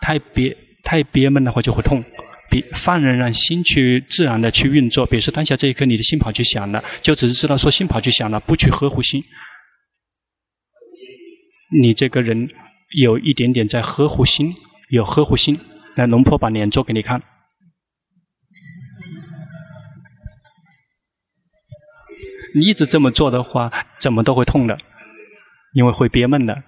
[0.01, 2.03] 太憋、太憋闷的话，就会痛。
[2.51, 5.07] 别放任，让心去自然的去运作。
[5.07, 9.23] 比如说当下这一刻，你的心跑去想了，就只是知道说心跑去想了，不去呵护心。
[11.81, 12.49] 你这个人
[12.99, 14.55] 有一点点在呵护心，
[14.89, 15.61] 有呵护心。
[15.95, 17.23] 来，龙婆把脸做给你看。
[22.55, 23.71] 你一直这么做的话，
[24.01, 24.79] 怎么都会痛的，
[25.75, 26.63] 因为会憋闷的。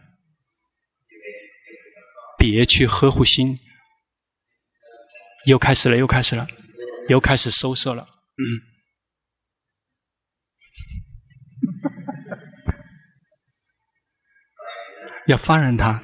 [2.40, 3.58] 别去呵护心，
[5.44, 6.46] 又开始了，又开始了，
[7.10, 8.08] 又开始收摄了。
[8.38, 8.42] 嗯，
[15.26, 16.02] 要放任它。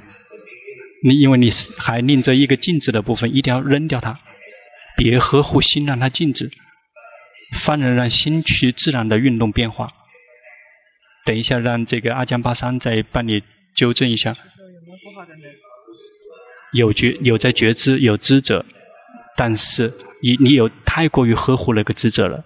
[1.02, 4.20] 你因为你是还拎着一个静止的部分，一定要扔掉它。
[4.98, 6.50] 别呵护心，让它静止，
[7.54, 9.90] 放任让心去自然的运动变化。
[11.24, 13.42] 等一下，让这个阿江巴桑再帮你
[13.74, 14.30] 纠正一下。
[14.30, 14.34] 有
[16.76, 18.64] 有觉有在觉知有知者，
[19.36, 22.44] 但是你你有太过于呵护那个知者了。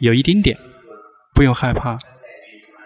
[0.00, 0.56] 有一丁点，
[1.34, 1.98] 不用害怕。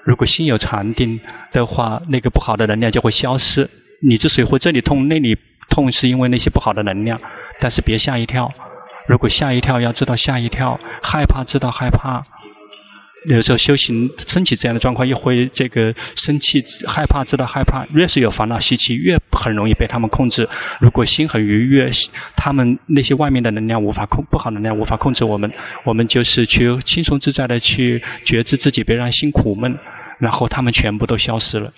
[0.04, 1.20] 如果心有禅定
[1.52, 3.68] 的话，那个不好的能量就会消失。
[4.02, 5.36] 你之所以会这里痛那里
[5.68, 7.20] 痛，是因为那些不好的能量。
[7.60, 8.50] 但是别吓一跳，
[9.08, 12.22] 如果吓一跳，要知道吓一跳；害怕，知道害怕。
[13.26, 17.86] 有时候修行升起这样的状况，又会这个生气、害怕，知道害怕。
[17.94, 20.48] 越是有烦恼习气，越很容易被他们控制。
[20.80, 21.88] 如果心很愉悦，
[22.36, 25.48] 他们那些外面的能量无法控，不好能量无法控制我们。
[25.84, 29.78] 我们就是去轻松自在的去觉知自己，别让心苦闷，
[30.18, 31.72] 然后他们全部都消失了。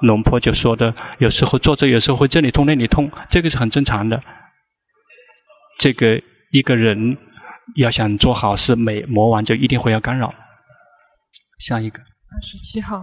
[0.00, 4.18] 龙婆就说的，有时候坐着，有时候会这里痛那里痛，这个是很正常的。
[5.78, 7.16] 这个一个人。
[7.76, 10.32] 要想做好事，每磨完就一定会要干扰。
[11.58, 11.98] 下一个。
[11.98, 12.96] 二十七号，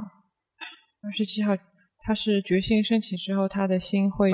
[1.04, 1.56] 二十七号，
[2.02, 4.32] 他是决心升起之后，他的心会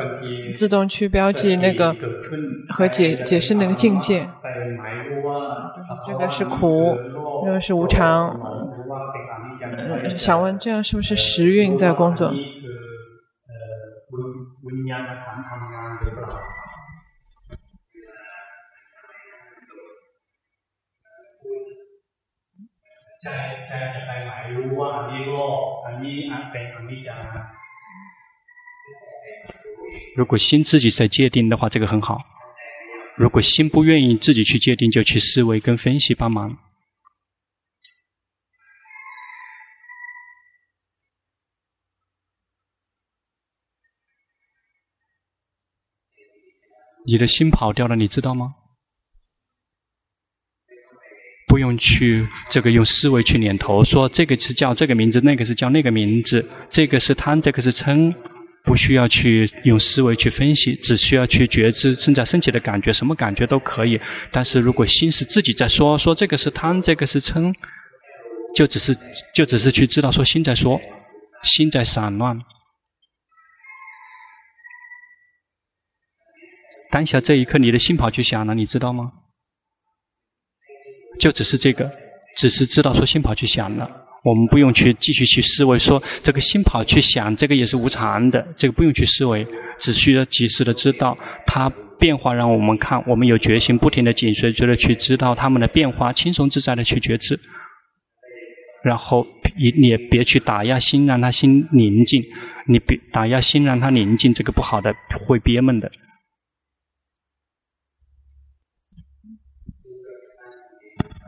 [0.56, 1.93] 自动去标记那个
[2.69, 4.25] 和解解释那个境界。
[6.08, 6.95] 这个是苦，
[7.45, 8.34] 那个是无常。
[10.15, 12.34] 想问，这样是不是时运在工作？
[30.15, 32.17] 如果心自己在界定的话，这个很好；
[33.15, 36.57] 如果心不愿意自己去界定，就去思维跟分析帮忙。
[47.05, 48.55] 你的心跑掉了，你知道吗？
[51.52, 58.16] 不用去这个用思维去念头，说这个是叫这个名字，那个是叫那个名字，这个是贪，这个是嗔，
[58.64, 64.00] 不需要去用思维去分析，只需要去觉知正在升起的感觉，什么感觉都可以。
[64.32, 67.54] 但是如果心是自己在说，说这个是贪，这个是嗔，
[68.56, 68.96] 就只是
[69.36, 70.80] 就只是去知道说心在说，
[71.44, 72.40] 心在散乱。
[76.90, 79.12] 当下这一刻，你的心跑去想了，你知道吗？
[81.21, 81.88] 就只是这个，
[82.36, 83.88] 只是知道说心跑去想了，
[84.23, 89.45] 我们不用去继续去思维说这个心跑去想，这个也是无常的，这个不用去思维，
[89.77, 97.39] 只需要及时的知道它变化，让我们看，我们有决心，不停的紧随着的去知道它们的变化，轻松自在的去觉知，
[98.84, 99.23] 然后
[99.60, 102.23] 也也别去打压心，让他心宁静，
[102.67, 104.91] 你别打压心，让他宁静，这个不好的，
[105.27, 105.91] 会憋闷的。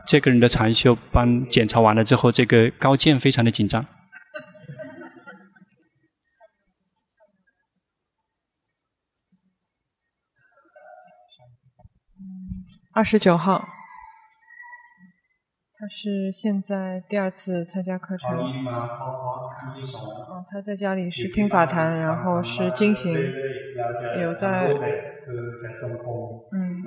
[0.06, 3.86] 这个人的禅修帮检查完了之后，这个高健非常的紧张。
[12.92, 13.66] 二十九号，
[15.76, 18.38] 他是现在第二次参加课程。
[18.38, 23.12] 哦，他在家里是听法坛，然后是进行，
[24.20, 25.13] 有在。
[26.52, 26.82] 嗯。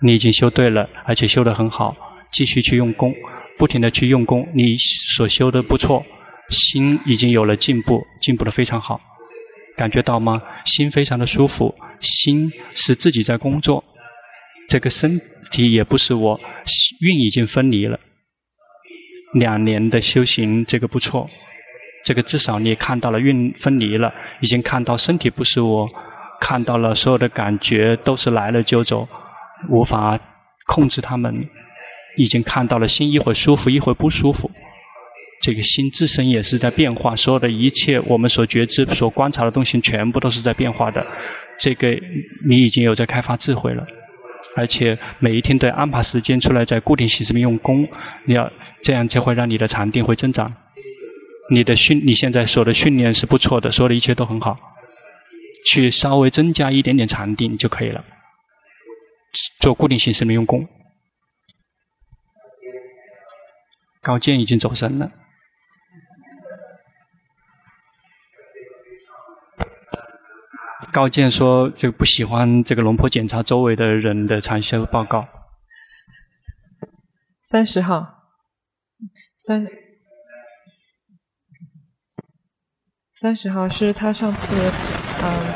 [0.00, 1.96] 你已经修对了，而且修得很好，
[2.32, 3.14] 继续去用功，
[3.58, 4.48] 不停地去用功。
[4.54, 4.74] 你
[5.14, 6.04] 所修的不错，
[6.48, 9.00] 心已经有了进步，进步的非常好，
[9.76, 10.42] 感觉到吗？
[10.64, 13.84] 心非常的舒服，心是自己在工作，
[14.68, 15.20] 这个身
[15.52, 16.40] 体也不是我，
[17.00, 18.00] 运已经分离了。
[19.34, 21.28] 两年的修行，这个不错。
[22.04, 25.88] 这个至少你看到了运分离了，已经看到身体不是我，
[26.40, 29.08] 看到了所有的感觉都是来了就走，
[29.70, 30.18] 无法
[30.66, 31.48] 控制他们，
[32.16, 34.50] 已经看到了心一会舒服一会不舒服，
[35.40, 41.06] 这个心自身也是在变化，所有的一切我们所觉知、所观察的东西全部都是在变化的，
[41.58, 41.88] 这个
[42.48, 43.86] 你已经有在开发智慧了，
[44.56, 47.86] 而且每一天都安排时间出来在固定形式里用功，
[48.26, 48.50] 你要
[48.82, 50.52] 这样就会让你的禅定会增长。
[51.50, 54.56] 你的训，你现在所的训练是不错的，所有的一切都很好，
[55.66, 58.04] 去稍微增加一点点禅定就可以了。
[59.60, 60.68] 做固定形式的用功。
[64.00, 65.10] 高健已经走神了。
[70.92, 75.26] 高健说：“这个不喜欢这个龙婆检查周围的人的禅修报告。”
[77.42, 78.06] 三十号，
[79.38, 79.66] 三。
[83.22, 84.56] 三十号是他上次，
[85.22, 85.46] 嗯、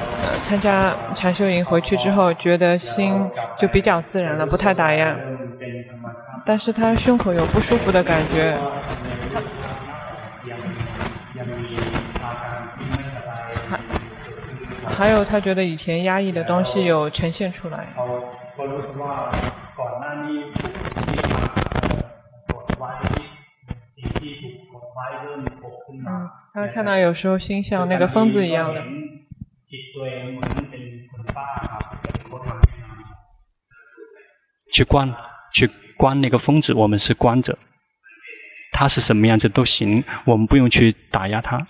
[0.45, 5.17] 参加禅修营回去之后，觉得心就比较自然了，不太打压。
[6.47, 8.57] 但是他胸口有不舒服的感觉。
[14.85, 17.89] 还有他觉得以前压抑的东西有呈现出来。
[26.57, 28.83] 他看到有时候心像那个疯子一样的。
[34.73, 35.15] 去观，
[35.53, 37.59] 去观那个疯子，我们是观者。
[38.73, 41.67] 他是什么样子都行，我们不用去打压他，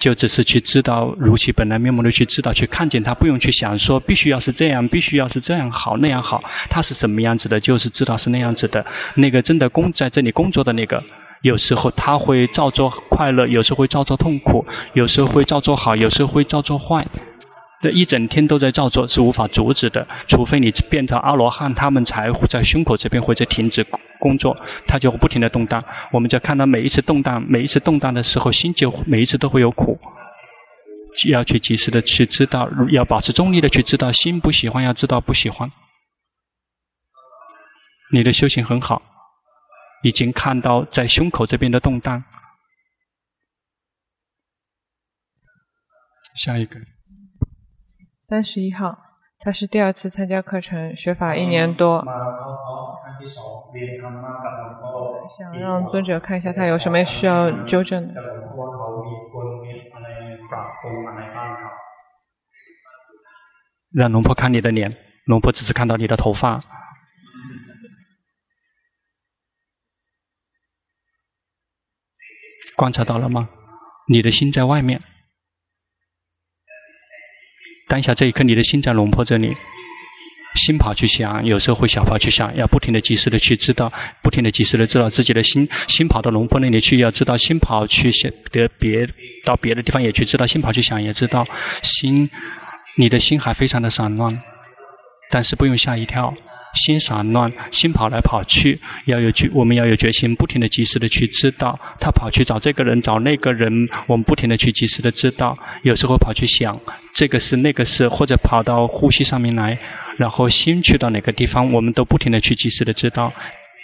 [0.00, 6.42] 就只是去知道如其本来面目的去知道，去看见他，不用去想说必须要是这样，必须要是这样好那样好。
[6.68, 8.84] 他是什么样子的，就是知道是那样子的。
[9.14, 11.04] 那个真的工在这里工作的那个，
[11.42, 14.64] 有时候他会造作快乐，有时候会造作痛苦，
[14.94, 17.06] 有时候会造作好，有时候会造作坏。
[17.80, 20.06] 这一整天都在造作，是无法阻止的。
[20.28, 23.84] 除非你变成阿罗汉，他们才会在胸口这边会在停止
[24.20, 25.84] 工作，他就会不停地动荡。
[26.12, 29.98] 我们就看到每一次动荡，每一次动荡的时候，心就每一次都会有苦。
[31.28, 35.68] 要去及时的去知道，要保持中立的去知道，心不喜欢，要知道不喜欢。
[38.12, 39.02] 你的修行很好，
[40.02, 42.22] 已经看到在胸口这边的动荡。
[46.34, 46.80] 下一个。
[48.20, 48.96] 三十一号，
[49.38, 52.02] 他是第二次参加课程，学法一年多，
[55.38, 58.14] 想让尊者看一下他有什么需要纠正的。
[63.92, 64.96] 让龙婆看你的脸，
[65.26, 66.58] 龙婆只是看到你的头发，
[72.76, 73.48] 观察到了吗？
[74.08, 75.00] 你的心在外面。
[77.88, 79.54] 当下这一刻，你的心在龙婆这里，
[80.54, 83.92] 心跑去想，有时候会小跑去想，要不停的、及时的去知道，
[84.22, 89.06] 不停的、及时的知道自己的心，心跑到龙婆那里去，要知道心跑去想的别
[89.44, 91.46] 到别的地方也去知道，心跑去想也知道，
[91.82, 92.30] 心，
[92.96, 94.42] 你的心还非常的散乱，
[95.30, 96.32] 但是不用吓一跳。
[96.74, 103.70] 心散乱，心跑来跑去，要有决，我们要有决心，不停的、及时的去知道，他跑去找这个人，找那个人，
[104.06, 105.56] 我们不停的去及时的知道。
[105.82, 106.80] 有时候跑去想
[107.14, 109.78] 这个是那个是，或者跑到呼吸上面来，
[110.16, 113.32] 然后心去到哪个地方，我们都不停的去及时的知道。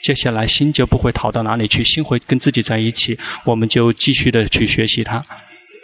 [0.01, 5.23] 接下来心就不会逃到哪里去，心会跟自己在一起，我们就继续的去学习它。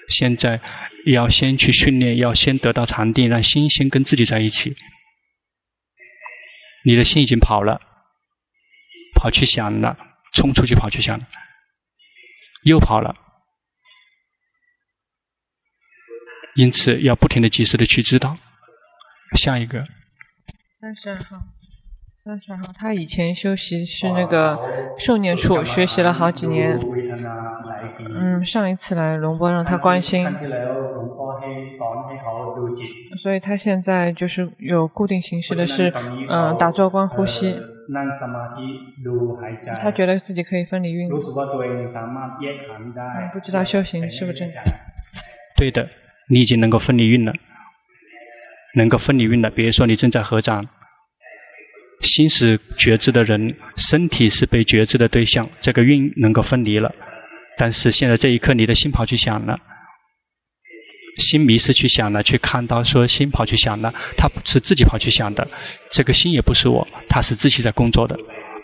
[0.09, 0.61] 现在
[1.07, 4.75] 要先去训练，要先得到禅定，让心先跟自己在一起。
[6.85, 7.81] 你的心已经跑了，
[9.15, 9.97] 跑去想了，
[10.33, 11.27] 冲出去跑去想了，
[12.65, 13.17] 又跑了。
[16.55, 18.37] 因此要不停的、及时的去知道。
[19.37, 19.85] 下一个。
[20.73, 21.39] 三十二号，
[22.23, 26.79] 三十二号，他以前修习是那个受念处，学习了好几年。
[28.15, 30.25] 嗯，上一次来龙波让他关心。
[33.25, 35.89] 所以他现在就是有固定形式的是，
[36.29, 37.57] 嗯、呃，打坐观呼吸。
[39.81, 41.19] 他觉得自己可以分离运动。
[43.33, 44.57] 不知道修行是不是正确？
[45.57, 45.89] 对的，
[46.29, 47.33] 你已经能够分离运了，
[48.77, 49.49] 能够分离运了。
[49.49, 50.67] 比如说你正在合掌，
[52.03, 56.95] 心是觉知的人，身体是被觉知的对象，这个运能够分离了。
[57.57, 59.59] 但是现在这一刻，你的心跑去想了。
[61.19, 65.47] 心迷失去想了，去看到说心跑去想了，他是自己跑去想的，
[65.91, 68.17] 这个心也不是我，他是自己在工作的，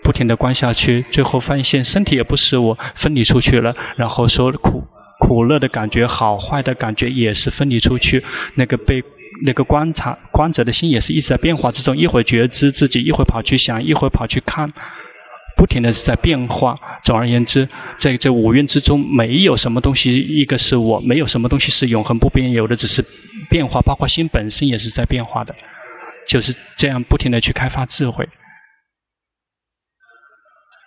[0.03, 4.83] 不停的观下去，最后发现身体也不是我，分离出去了，然后说苦
[5.21, 8.25] 苦乐的感觉，好坏的感觉也是分离出去，
[8.55, 9.03] 那个被
[9.45, 14.73] 那个观察观者的心也是一直在变化之中，一会觉知自己，一会跑去想，一会跑去看。
[15.61, 16.81] 不停的是在变化。
[17.05, 23.05] 总而言之，在这五蕴之中，没有什么东西一个是我，没有什么东西是永恒不变，有的只是
[23.51, 23.83] 变化。
[23.83, 25.55] 包括心本身也是在变化的，
[26.27, 28.27] 就是这样不停的去开发智慧。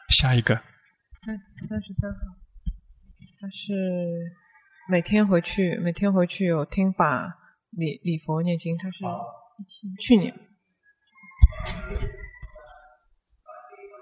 [0.09, 0.55] 下一个。
[0.55, 1.38] 三
[1.69, 2.17] 三十三号，
[3.39, 3.74] 他是
[4.89, 7.38] 每天回去，每天回去有听法
[7.69, 8.97] 礼礼佛念经，他是
[9.99, 10.34] 去年。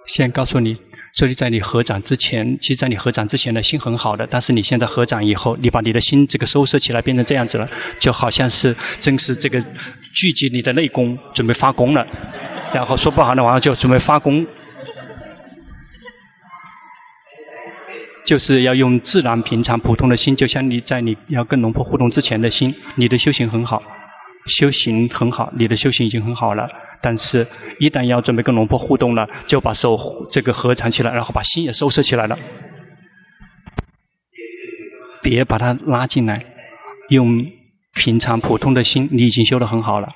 [0.05, 0.77] 先告诉你，
[1.13, 9.61] 所以在你合掌之前，其实在你合掌之前的心很好的，但是你现在合掌以后，你把你的心这个收拾起来，变成这样子了，就好像是正是这个
[10.13, 12.05] 聚集你的内功，准备发功了。
[12.73, 14.45] 然后说不好的话，就准备发功，
[18.25, 23.81] 就是要用自然平常普通的心，就像你在你要跟龙婆互动之前的心，你的修行很好，
[24.45, 26.67] 修行很好，你的修行已经很好了。
[27.03, 27.47] 但是，
[27.79, 29.97] 一旦要准备跟龙婆互动了，就把手
[30.29, 32.37] 这个合藏起来，然后把心也收摄起来了，
[35.23, 36.45] 别把它拉进来，
[37.09, 37.43] 用
[37.93, 40.07] 平常普通的心，你已经修得很好了。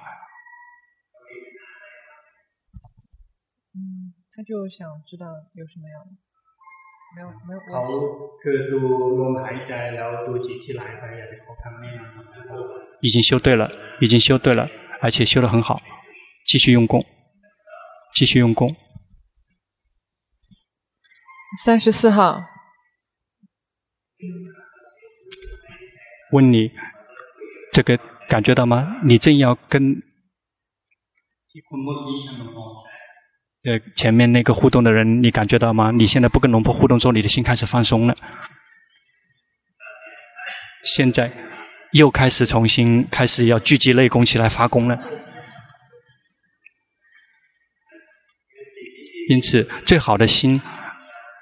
[3.73, 6.24] 嗯，他就想知道有什么样的。
[7.13, 7.59] 没有没有。
[13.01, 13.69] 已经修对了，
[14.01, 14.67] 已经修对了，
[15.01, 15.81] 而且修得很好，
[16.45, 17.05] 继续用功，
[18.13, 18.75] 继续用功。
[21.63, 22.41] 三十四号。
[26.31, 26.71] 问你，
[27.71, 27.97] 这个
[28.27, 28.99] 感觉到吗？
[29.03, 30.01] 你正要跟。
[33.65, 35.89] 呃，前面那个互动的人，你感觉到吗？
[35.91, 38.15] 你现在不跟龙婆互动之后，你的心开始放松了。
[40.83, 41.31] 现在
[41.91, 44.95] 又开始重新开始要聚集内功起来发功了。
[49.29, 50.61] 因此，最好的心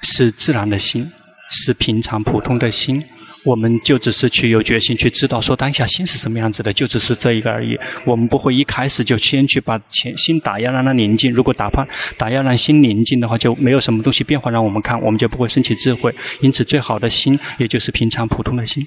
[0.02, 1.12] 是自然的心，
[1.50, 3.04] 是平常普通的心。
[3.46, 7.78] 我们就只是去有决心去知道说当下心是什么样子的，就只是这一个而已。
[8.06, 11.34] 我们不会一开始就先去把前心打压让它宁静。
[11.34, 11.86] 如果打怕
[12.18, 16.16] 打压让心宁静的话，就没有什么东西变化让我们看，我们就不会升起智慧。
[16.42, 18.86] 因此，最好的心也就是平常普通的心。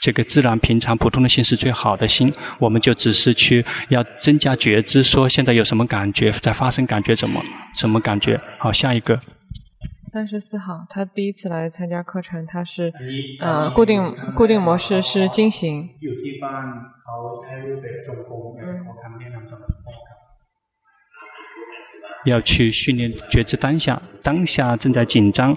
[0.00, 2.32] 这个自然平常普通的心是最好的心。
[2.60, 7.42] 我们就只是去要增加觉知，说现在有什么感觉在发生，感觉怎么
[7.74, 8.40] 什么感觉？
[8.58, 9.20] 好，下一个。
[10.08, 12.92] 三十四号，他第一次来参加课程，他是，
[13.40, 15.88] 呃，固定固定模式是进行。
[22.24, 25.56] 要去训练觉知当下，当下正在紧张，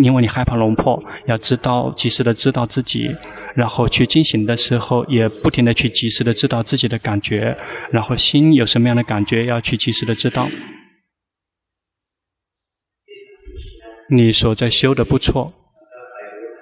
[0.00, 3.14] 因为你害怕龙破，要知道及时的知道自己，
[3.54, 7.56] 然后去进行的时候，也不停的去及时的知道自己的感觉，
[7.90, 10.48] 然后心有什么样的感觉，要去及时的知道。
[14.10, 15.52] 你所在修的不错，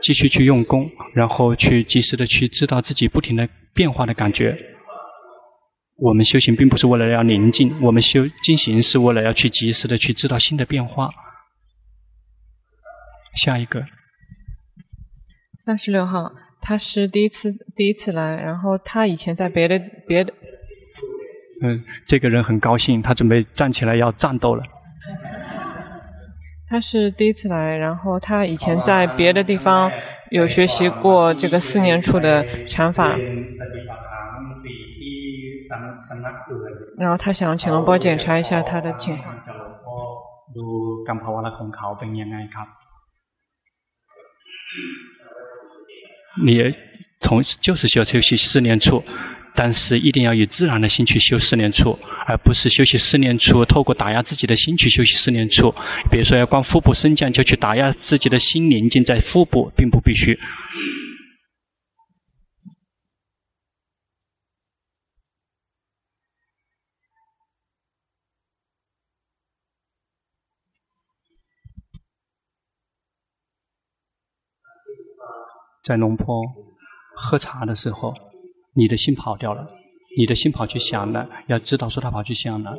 [0.03, 4.57] 继续去用功，然后去及时的去知道自己不停的变化的感觉。
[5.99, 11.11] 我们修行并不是为了要宁静，我们修进行是为了要去及时的去知道新的变化。
[13.35, 13.85] 下一个，
[15.61, 20.35] 三十六号，他是第一次第一次来，然后他以前在别的别的。
[21.63, 24.63] 嗯，这个人很高兴，他准备站起来要战斗了。
[26.69, 29.91] 他是第一次来，然后他以前在别的地方
[30.31, 33.17] 有学习过这个四年处的禅法，
[36.99, 39.35] 然后他想请龙波检查一下他的情况。
[46.45, 46.61] 你
[47.21, 49.03] 从就是需要学习四年处。
[49.57, 55.75] 但是一定要以自然的心去修四念处，而不是修习四念处，透过打压自己的心去修习四念处。
[56.11, 60.39] 比如说要观腹部升降，就去打压自己的心宁静在腹部，并不必须。
[75.83, 76.45] 在龙坡
[77.15, 78.15] 喝茶的时候。
[78.77, 79.67] 你的心跑掉了，
[80.19, 82.77] 你的心跑去想了，要知道说他跑去想了，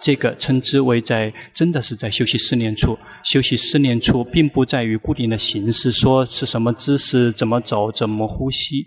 [0.00, 2.98] 这个称之为在真的是在休息思念处。
[3.22, 8.86] 休息思念处并不在于固定的形式，说是什么姿势、怎么走、怎么呼吸，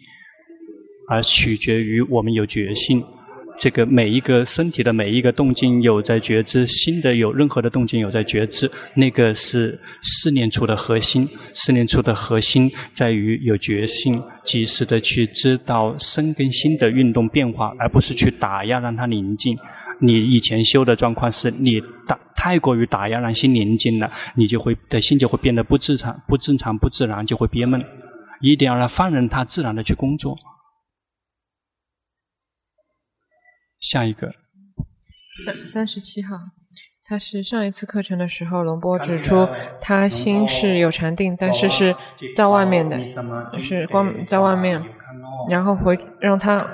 [1.07, 3.03] 而取决于我们有决心。
[3.59, 11.27] 这个每一个身体的每一个动静有在觉知，心的有任何的动静有在觉知，那个是四念处的核心。
[11.53, 19.57] 四念处的核心在于有决心，及时的去知道身跟心的运动变化，而不是去打压让它宁静。
[19.99, 27.83] 你以前修的状况是你打太过于打压让心宁静了，你就会的心就会变得不正常、不正常、不自然，就会憋闷。
[28.39, 30.37] 一定要让放任它自然的去工作。
[33.79, 34.33] 下一个，
[35.45, 36.35] 三三十七号，
[37.05, 39.47] 他是上一次课程的时候，龙波指出
[39.81, 41.95] 他心是有禅定，但是是
[42.35, 42.97] 在外面的，
[43.53, 44.83] 就是光在外面，
[45.49, 46.67] 然后回让他，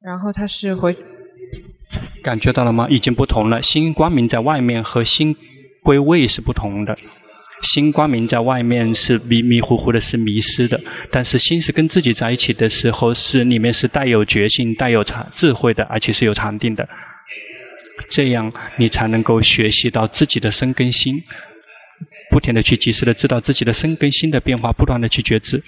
[0.00, 0.96] 然后他是回，
[2.22, 2.88] 感觉到了吗？
[2.90, 5.34] 已经不同了，心光明在外面和心
[5.82, 6.96] 归位是不同的。
[7.62, 10.78] 心光明在外面是迷迷糊糊的，是迷失的；
[11.10, 16.88] 但是心是跟自己在一起的时候，是里面是带有觉性、带有禅智慧的，而且是有禅定的。
[18.08, 21.22] 这样你才能够学习到自己的生跟心，
[22.30, 25.62] 不停的去及时的知道自己的生跟心的变化，不断的去觉知。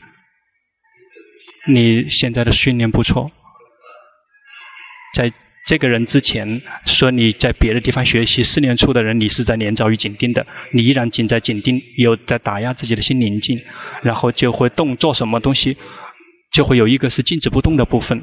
[1.68, 3.30] 你现在的训练不错，
[5.14, 5.32] 在。
[5.66, 13.60] 这个人之前说你在别的地方学习四年初的人，你是在黏着于紧盯的，你依然紧在紧盯，有在打压自己的心宁静，
[14.02, 15.76] 然后就会动做什么东西，
[16.52, 18.22] 就会有一个是静止不动的部分。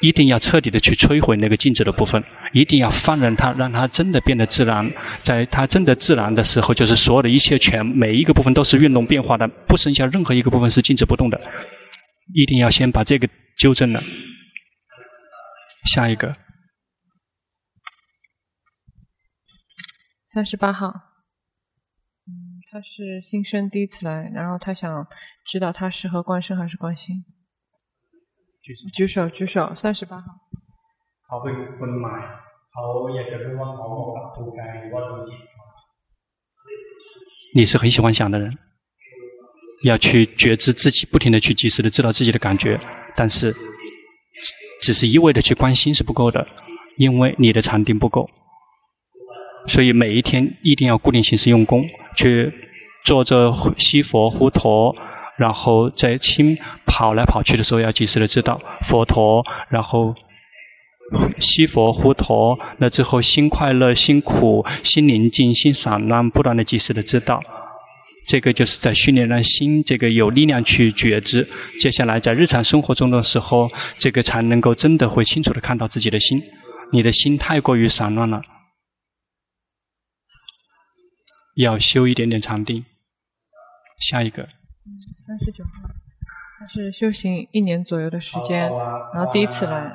[0.00, 4.92] 一定要彻底的去摧毁那个静止的部分，一定要放任它，让它真的变得自然。
[5.22, 11.40] 在它真的自然的时候，就是所有的一切全每一个部分都是运动变化的，不剩下任何一个部分是静止不动的。
[12.34, 14.02] 一定要先把这个纠正了。
[15.86, 16.34] 下一个，
[20.34, 20.88] 三十八号，
[22.26, 25.06] 嗯，他是新生第一次来，然后他想
[25.46, 27.24] 知道他适合观身还是观心。
[28.92, 30.26] 举手，举手，三十八号。
[37.54, 38.58] 你是很喜欢想的人，
[39.84, 42.80] 要去觉知自己，不停的去及时的知道自己的感觉，
[43.14, 43.60] 但是只
[44.82, 46.44] 只是一味的去关心是不够的，
[46.96, 48.28] 因为你的禅定不够，
[49.66, 51.84] 所以每一天一定要固定形式用功，
[52.16, 52.52] 去
[53.04, 54.94] 坐着吸佛呼陀。
[55.36, 56.56] 然后在心
[56.86, 60.14] 跑来跑去的时候，要及时的知道佛陀，然后
[61.40, 67.42] 吸佛呼陀，那之后心快乐、心苦、心宁静、心散乱，不断的及时的知道，
[68.28, 71.48] 这个就是在训练让心这个有力量去觉知。
[71.80, 76.40] 接下来在日常生活中的时候，这个才能够真的会清楚的看到自己的心。
[76.92, 78.40] 你的心太过于散乱了，
[81.54, 82.84] 要修一点点禅定。
[83.98, 84.48] 下一个。
[85.26, 85.70] 三十九号，
[86.58, 88.70] 他是修行一年左右的时间，
[89.14, 89.90] 然后第一次来，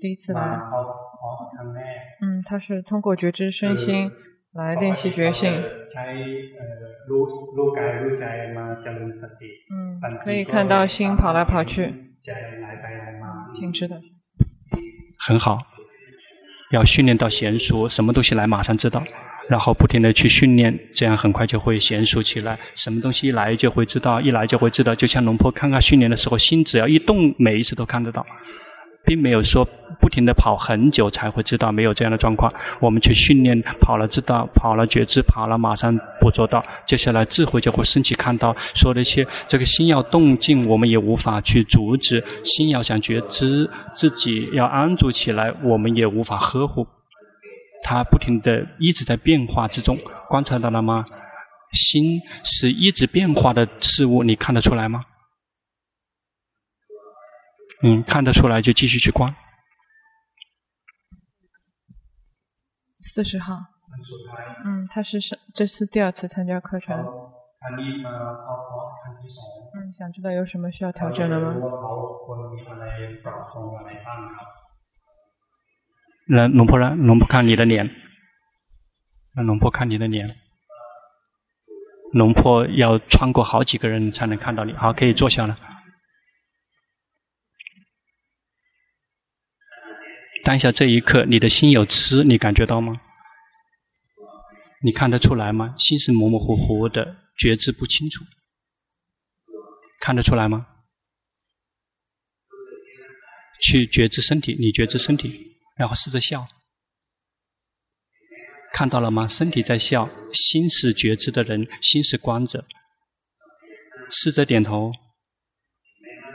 [0.00, 0.60] 第一次来，
[2.20, 4.12] 嗯，他是通过觉知身心
[4.52, 5.50] 来练习觉性，
[9.70, 11.92] 嗯，可以看到心跑来跑去，
[13.58, 14.00] 挺直的，
[15.18, 15.58] 很好，
[16.70, 19.02] 要训练到娴熟，什么东西来马上知道。
[19.48, 22.58] 然后不停地去训练，这样很快就会娴熟起来。
[22.74, 24.94] 什么东西一来就会知道，一来就会知道。
[24.94, 28.26] 就像龙婆看看训练的时候，心只要一动，每一次都看得到，
[29.06, 29.66] 并没有说
[29.98, 32.52] 不停地跑很久才会知道，没有这样的状况。
[32.78, 36.62] 我们去训练，跑了知道，跑了觉知，跑了马上捕捉到。
[36.84, 46.86] 接下来智慧就会升起，看到说那些这个心要动静，我们也无法去阻止；心要想觉知自己要安住起来，我们也无法呵护。
[47.82, 49.98] 它不停地一直在变化之中，
[50.28, 51.04] 观察到了吗？
[51.72, 55.04] 心是一直变化的事物，你看得出来吗？
[57.82, 59.34] 嗯，看得出来就继续去观。
[63.00, 63.54] 四十号，
[64.64, 66.96] 嗯，他是上这次第二次参加课程。
[66.96, 67.04] 嗯，
[69.92, 71.54] 想知道有什么需要调整的吗？
[76.28, 77.90] 让龙婆让龙婆看你的脸，
[79.34, 80.36] 让龙婆看你的脸。
[82.12, 84.72] 龙婆要穿过好几个人才能看到你。
[84.74, 85.58] 好，可以坐下了。
[90.44, 93.00] 当下这一刻，你的心有痴，你感觉到吗？
[94.82, 95.74] 你看得出来吗？
[95.76, 98.24] 心是模模糊糊的，觉知不清楚。
[100.00, 100.66] 看得出来吗？
[103.60, 105.57] 去觉知身体，你觉知身体。
[105.78, 106.46] 然后试着笑，
[108.72, 109.28] 看到了吗？
[109.28, 112.66] 身体在笑，心是觉知的人，心是观者。
[114.10, 114.90] 试着点头，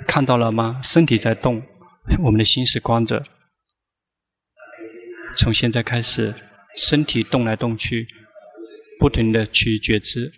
[0.07, 0.79] 看到了吗？
[0.81, 1.61] 身体在动，
[2.23, 3.23] 我们的心是观者。
[5.35, 6.33] 从现在开始，
[6.77, 8.07] 身体动来动去，
[8.99, 10.31] 不停的去觉知，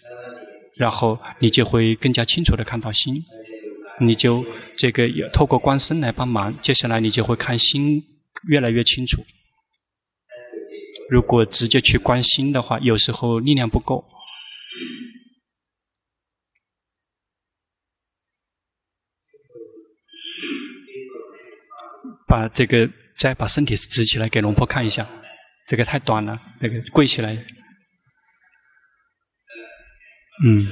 [0.78, 3.14] 然后你就会更加清楚的看到心，
[4.00, 4.44] 你就
[4.76, 6.60] 这个透过观身来帮忙。
[6.62, 8.04] 接下来你就会看心。
[8.48, 9.24] 越来越清楚。
[11.10, 14.04] 如果直接去关心的话，有时候力量不够。
[22.28, 25.08] 把这个再把身体直起来给龙婆看一下，
[25.68, 27.34] 这个太短了，那个跪起来。
[30.44, 30.68] 嗯，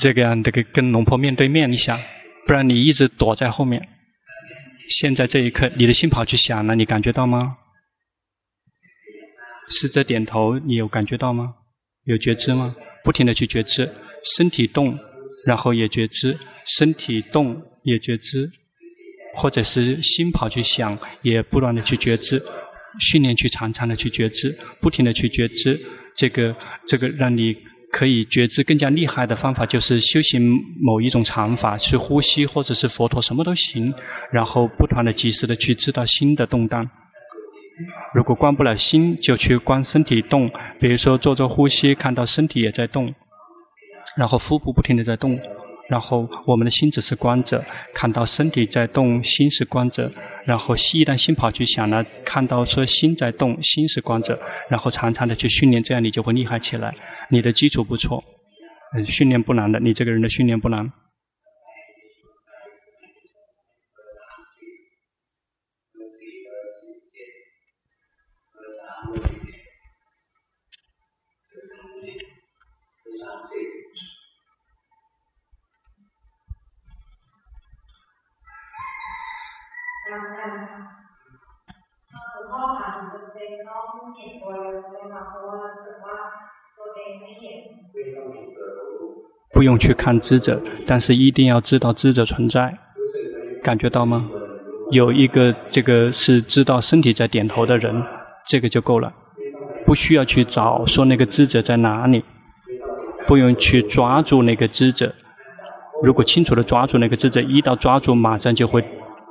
[0.00, 2.00] 这个样，这个跟龙婆面对面一下，
[2.46, 3.86] 不然你一直躲在后面。
[4.88, 7.56] 现在这一刻，你的心跑去想了，你感觉到吗？
[9.68, 11.54] 试着点头，你有感觉到吗？
[12.04, 12.74] 有觉知吗？
[13.04, 13.92] 不停的去觉知，
[14.36, 14.98] 身体动，
[15.44, 18.50] 然后也觉知，身体动也觉知，
[19.34, 22.42] 或者是心跑去想，也不断的去觉知，
[22.98, 25.78] 训练去常常的去觉知，不停的去觉知，
[26.16, 27.54] 这个这个让你。
[27.90, 33.92] 可以觉知更加厉害的方法，就是修行某一种禅法，去呼吸或者是佛陀什么都行，
[34.30, 36.88] 然后不断的及时的去知道心的动荡。
[38.14, 43.14] 如果关不了心，就去关身体动，比如说做做呼吸，看到身体也在动，
[44.16, 45.38] 然后腹部不停的在动，
[45.88, 47.64] 然后我们的心只是观者，
[47.94, 50.10] 看到身体在动，心是观者。
[50.44, 54.38] 然后一旦心跑去想了，看到说心在动，心是观者，
[54.70, 56.94] 然后常常的去训练，这样你就会厉害起来。
[57.30, 58.22] 你的基础不错，
[58.96, 60.90] 嗯，训练不难的，你这个人的训练不难。
[89.52, 92.78] 不用去看知者，但是一定要知道知者存在，
[93.62, 94.30] 感觉到吗？
[94.92, 98.02] 有一个这个是知道身体在点头的人，
[98.46, 99.12] 这个就够了，
[99.84, 102.24] 不需要去找说那个知者在哪里，
[103.26, 105.12] 不用去抓住那个知者。
[106.02, 108.84] 如果清楚地抓住那个知者，一到抓住，马上就会。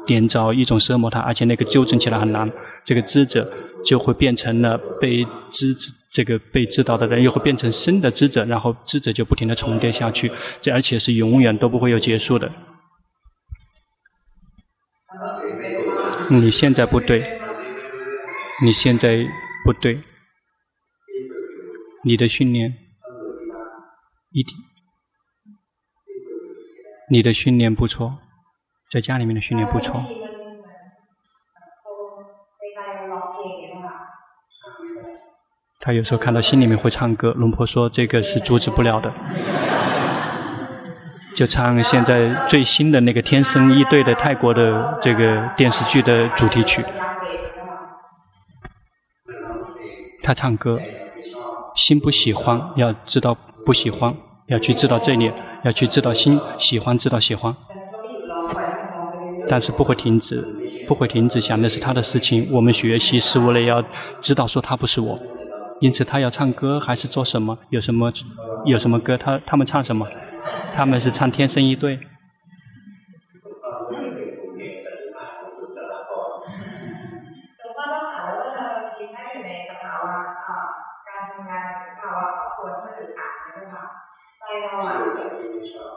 [0.07, 2.51] 点着一种奢摩他，而且那个纠正起来很难，
[2.83, 3.47] 这个知者
[3.85, 5.75] 就会变成了被知
[6.11, 10.31] 这个被知道的人，又会变成新的知者，然后知者就不停的重叠下去，
[10.61, 12.51] 这而且是永远都不会有结束的。
[16.29, 17.39] 你现在不对，
[18.63, 19.25] 你现在
[19.65, 20.01] 不对，
[22.03, 22.69] 你的训练
[24.31, 24.57] 一定，
[27.09, 28.19] 你的训练不错。
[28.89, 30.01] 在家里面的训练不错。
[35.79, 39.13] 他有时候看到心里面会唱歌，龙婆说这个是阻止不了的。
[41.35, 46.83] 就唱现在最新的那个《天生一对》的泰国的这个电视剧的主题曲。
[50.23, 50.79] 他唱歌，
[51.75, 54.13] 心不喜欢，要知道不喜欢，
[54.47, 55.31] 要去知道这里，
[55.63, 57.55] 要去知道心喜欢，知道喜欢。
[59.49, 60.41] 但是不会停止，
[60.87, 62.49] 不会停止想的是他的事情。
[62.51, 63.83] 我们学习是为了要
[64.19, 65.19] 知道说他不是我，
[65.79, 67.57] 因此他要唱歌还是做什么？
[67.69, 68.11] 有什么
[68.65, 69.17] 有什么歌？
[69.17, 70.07] 他他们唱什么？
[70.73, 71.97] 他们是唱《天生一对》。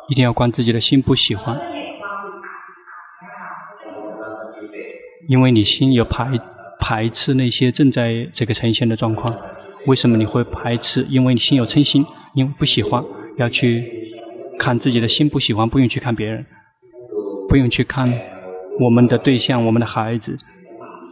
[0.09, 1.80] 一定要观自己的心不喜欢。
[5.31, 6.29] 因为你心有排
[6.81, 9.33] 排斥那些正在这个呈现的状况，
[9.87, 11.07] 为什么你会排斥？
[11.09, 12.05] 因为你心有嗔心，
[12.35, 13.01] 因为不喜欢，
[13.39, 13.85] 要去
[14.59, 16.45] 看自己的心不喜欢，不用去看别人，
[17.49, 18.13] 不用去看
[18.81, 20.37] 我们的对象，我们的孩子，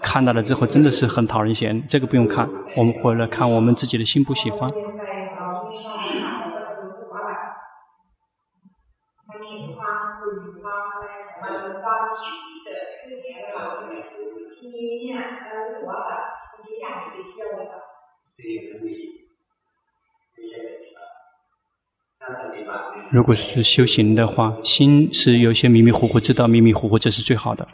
[0.02, 4.68] 看到了之后真的是很讨人嫌，这个不用看，我们回来看我们自己的心不喜欢。
[23.10, 27.66] 如果是修行的话，心是有些迷迷糊糊，知道迷迷糊糊，这是最好的。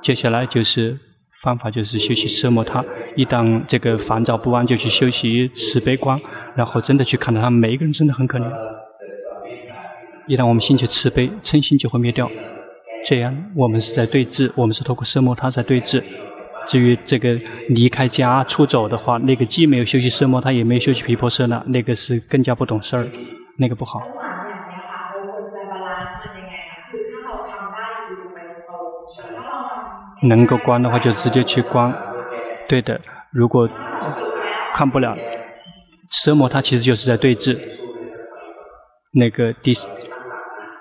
[0.00, 0.98] 接下来就是
[1.42, 2.84] 方法，就是修习奢摩他。
[3.16, 6.20] 一旦这个烦躁不安，就去修习慈悲观，
[6.56, 8.50] 然后真的去看到他们每一个人真的很可怜。
[10.26, 12.30] 一旦我们心起慈悲，嗔心就会灭掉。
[13.04, 16.02] 这样我们是在对治，我们是透过奢摩他在对治。
[16.68, 17.32] 至于这个
[17.68, 23.08] 离开家出走的话，那个既没有休息奢摩他，也没有休息皮婆舍那，那个是更加不懂事儿，
[23.56, 24.02] 那个不好。
[30.22, 31.94] 能够关的话，就直接去关。
[32.68, 33.00] 对的，
[33.32, 33.66] 如果
[34.74, 35.16] 看不了，
[36.10, 37.58] 奢摩他其实就是在对峙。
[39.12, 39.72] 那个第，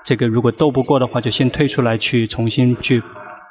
[0.04, 3.02] 这个如果斗不过的话，就先退出来去重新去。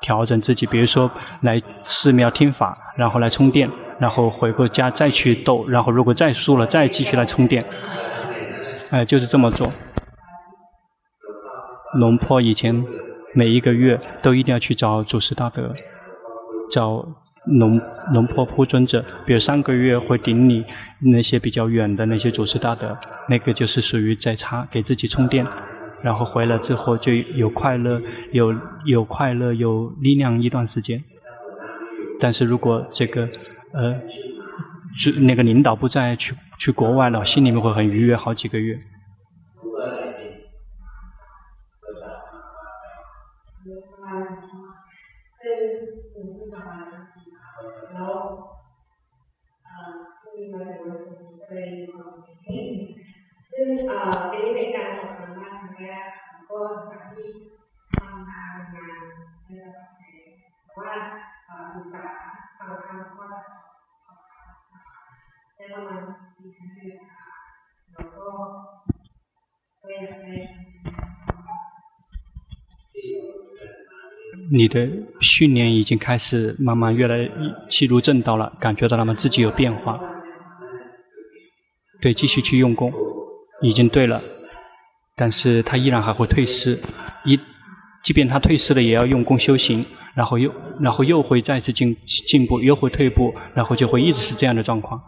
[0.07, 7.64] 调整自己，比如说来寺庙听法，然后来充电，然后回过家再去斗，然后如果再输了，再继续来充电。
[8.90, 9.68] 哎，就是这么做。
[11.98, 12.84] 龙坡以前
[13.34, 15.74] 每一个月都一定要去找祖师大德，
[16.70, 17.04] 找
[17.59, 17.80] 龙
[18.14, 20.64] 龙坡铺尊者，比如三个月会顶你
[21.12, 22.96] 那些比较远的那些祖师大德，
[23.28, 25.44] 那个就是属于在插给自己充电。
[26.03, 28.01] 然后回来之后就有快乐，
[28.32, 31.03] 有有快乐，有力量一段时间。
[32.20, 33.28] 但是如果这个
[33.72, 34.01] 呃，
[34.99, 38.78] 就那个领导不在，去去国外了，心里面会很愉悦好几个月。
[55.77, 55.95] เนี่
[74.49, 74.87] 你的
[75.20, 77.29] 训练已经开始，慢慢越来
[77.68, 79.16] 气如正道了，感觉到他们？
[79.16, 79.99] 自己有变化。
[82.01, 82.93] 对，继续去用功，
[83.62, 84.22] 已经对了。
[85.19, 86.79] 但是他依然还会退失，
[87.25, 87.41] 一，
[88.03, 89.83] 即便他退失了，也要用功修行，
[90.14, 95.01] 然后又，然后又会再次进进步，又会退步，然后就会一直是这样的状况。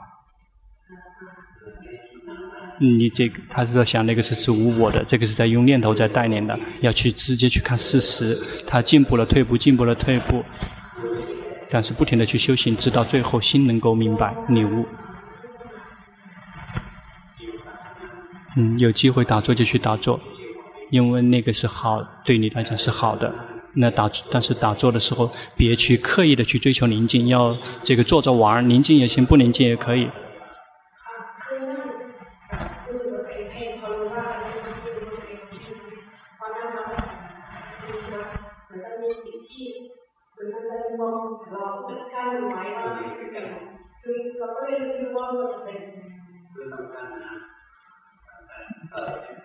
[2.81, 10.43] 你这个，他是在想那个是是无我的，这个是在用念头在带领的，要去直接去看事实，他进步了退步，进步了退步，
[11.69, 14.87] 但是不停的去修行，直到最后心能够明白领悟。
[18.57, 20.19] 嗯，有机会打坐就去打坐，
[20.91, 23.33] 因为那个是好，对你来讲是好的。
[23.75, 30.11] 那打，但是打坐的时候，别去刻意的去追求宁静，要这个坐着玩，宁静也行，不宁静也可以。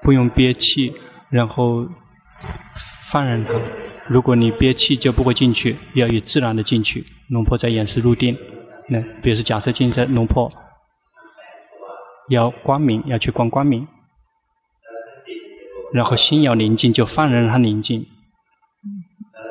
[0.04, 0.94] 不用憋气，
[1.30, 1.88] 然后
[3.12, 3.54] 放任它。
[4.08, 7.06] 如果你憋气，就不会进去，要以自然的进去。
[7.30, 8.38] 龙婆在演示入定，
[8.90, 10.52] 那比如说假设进在龙婆，
[12.30, 13.88] 要光明，要去观光明，
[15.94, 18.06] 然后心要宁静，就放任它宁静，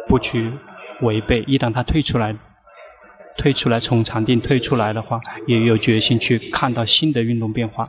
[0.07, 0.53] 不去
[1.00, 1.42] 违背。
[1.44, 2.36] 一旦它退出来，
[3.38, 7.88] 退出来从禅定退出来的话，也有决心去看到新的运动变化。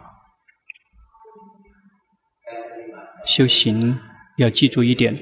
[3.26, 3.98] 修行
[4.38, 5.18] 要记住一点，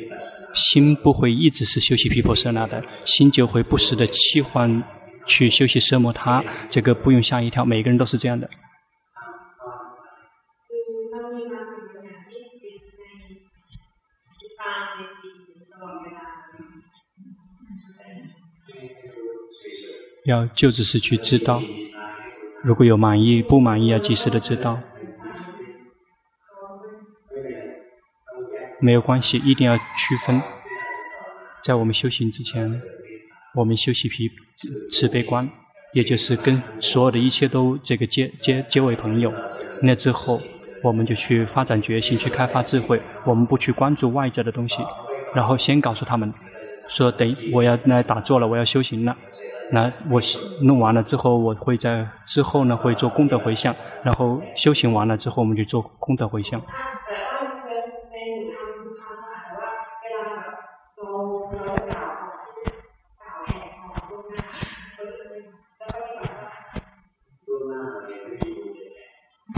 [0.54, 4.84] 心不会一直是修习毗婆舍那的，心就会不时的切换
[5.28, 8.50] 去修习奢摩他，这个不用吓一跳，每个人都是这样的。
[20.26, 21.62] 要就只是去知道，
[22.64, 24.80] 如果有满意不满意，要及时的知道。
[28.82, 30.42] 没有关系，一定要区分。
[31.64, 32.82] 在我们修行之前，
[33.56, 34.28] 我们修习皮
[34.90, 35.48] 慈悲观，
[35.94, 39.32] 也就是跟所有的一切都这个结结结为朋友。
[39.84, 40.42] 那之后，
[40.84, 43.00] 我们就去发展决心，去开发智慧。
[43.24, 44.82] 我们不去关注外在的东西，
[45.36, 46.34] 然后先告诉他们
[46.88, 49.16] 说：“等我要来打坐了，我要修行了。
[49.72, 50.20] 那我
[50.64, 53.76] 弄完了之后，我会在之后呢会做功德回向。
[54.04, 56.60] 然后修行完了之后，我们就做功德回向。”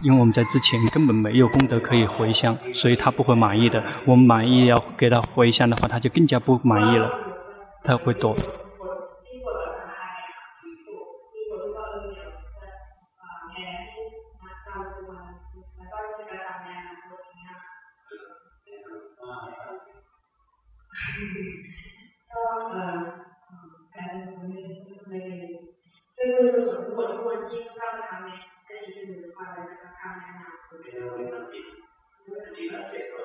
[0.04, 3.82] 因为我们在之前根本没有功德可以回向，所以他不会满意的。
[4.06, 7.10] 我们满意要给他回向的话，他就更加不满意了，
[7.84, 8.36] 他会躲。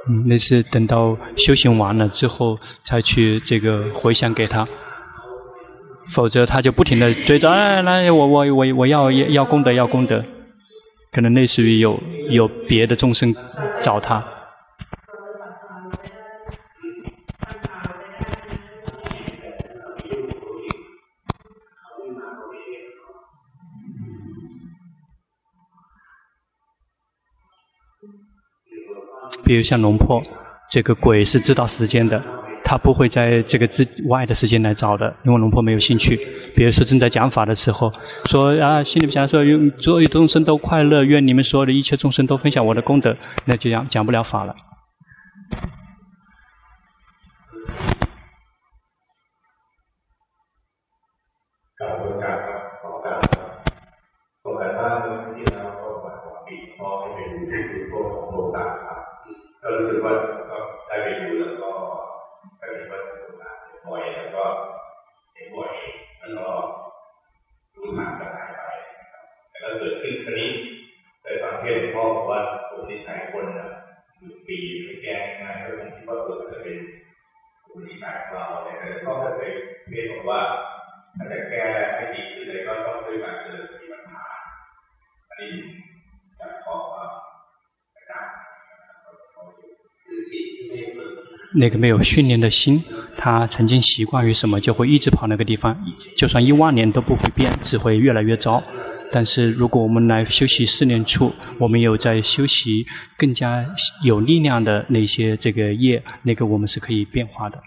[0.08, 4.66] 嗯那是等到修行完了之后才去这个回向给他，
[6.08, 10.24] 否则他就不停的追着，哎，来，我我我我要要功德要功德，
[11.12, 12.00] 可能类似于有
[12.30, 13.34] 有别的众生
[13.80, 14.24] 找他。
[29.48, 30.22] 比如像龙婆，
[30.68, 32.22] 这个鬼是知道时间的，
[32.62, 36.20] 他不会在这个之外的时间来找的，因为龙婆没有兴趣。
[36.54, 37.90] 比如说正在讲法的时候，
[38.26, 44.54] 说啊，心里想说愿所有众生都快乐，愿你们所有的一切众生都分享我的功德，那就讲讲不了法了。
[59.78, 60.14] รู้สึกว่า
[60.50, 60.58] ก็
[60.88, 61.70] ได้ไปดูแล้วก็
[62.60, 63.00] ก็เห็นว่า
[63.86, 64.44] บ่อยแล้วก็
[65.34, 65.72] เห็นบ่อย
[66.20, 66.48] มันวก็
[67.74, 68.62] รู้ทางก็หายไป
[69.60, 70.50] แล้วเกิดขึ้นคราวนี้
[71.20, 73.68] เคฟังเทศหลวพ่อบอกว่าอุปนิสัยคนนะ
[74.18, 76.78] หยู่ปีไม่แก้ง่ายก็ผมคิดว่าเกิดจะเป็น
[77.64, 78.72] อุปนิสัยของเราแต่
[79.04, 79.50] พ่อเคย
[79.88, 80.40] เทศบอกว่า
[81.16, 82.27] ถ้าจะแก้วไม่ดี
[91.54, 92.82] 那个没有训练的心，
[93.16, 95.76] 他曾经习惯于什么，就会一直跑那个地方，
[96.16, 98.62] 就算一万年都不会变，只会越来越糟。
[99.10, 102.84] 但是如果我们来修习四念处，我们有在修习
[103.16, 103.66] 更加
[104.04, 107.58] 有力量的那些这个业，那个我们是可以变化的。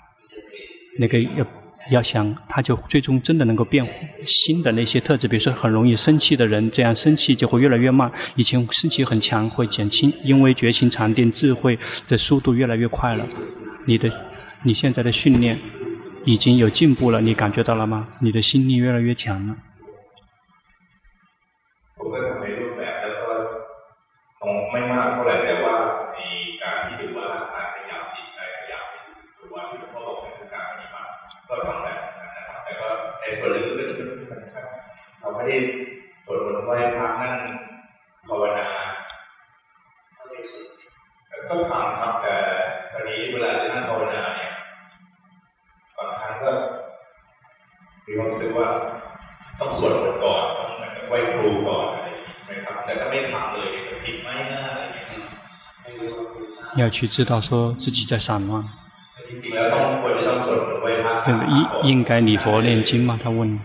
[0.99, 1.43] 那个要
[1.91, 3.85] 要想，他就最终真的能够变
[4.25, 8.09] 新的那些特质，比如说很容易生气的人，这样生气就会越来越慢。
[8.35, 11.77] 以前生气很强，会减轻，因为觉醒禅定智慧
[12.07, 13.27] 的速度越来越快了。
[13.85, 14.09] 你的
[14.63, 15.59] 你现在的训练
[16.25, 18.07] 已经有进步了，你感觉到了吗？
[18.21, 19.55] 你的心力越来越强了。
[56.91, 58.63] 去知道说自己在散乱。
[61.83, 63.19] 应应该礼佛念经吗？
[63.23, 63.59] 他问。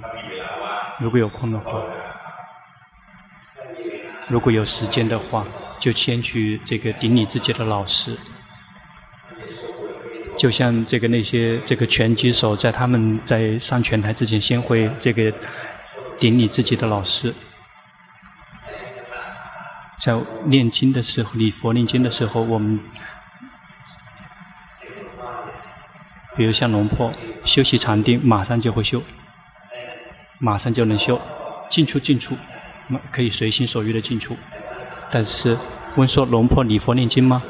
[0.99, 1.83] 如果有空的话，
[4.29, 5.45] 如果有时间的话，
[5.79, 8.17] 就先去这个顶你自己的老师。
[10.39, 15.33] 就像这个那些这个拳击手，在他们在上拳台之前，先会这个
[16.19, 17.35] 顶你自己的老师。
[19.99, 20.15] 在
[20.45, 22.79] 念经的时候，礼佛念经的时候，我们，
[26.37, 27.11] 比如像龙婆
[27.45, 29.03] 修习禅定，马上就会修，
[30.39, 31.21] 马上就能修，
[31.71, 32.37] 进出进出，
[33.11, 34.37] 可以随心所欲的进出。
[35.11, 35.57] 但是
[35.97, 37.43] 问说龙婆礼佛念经吗？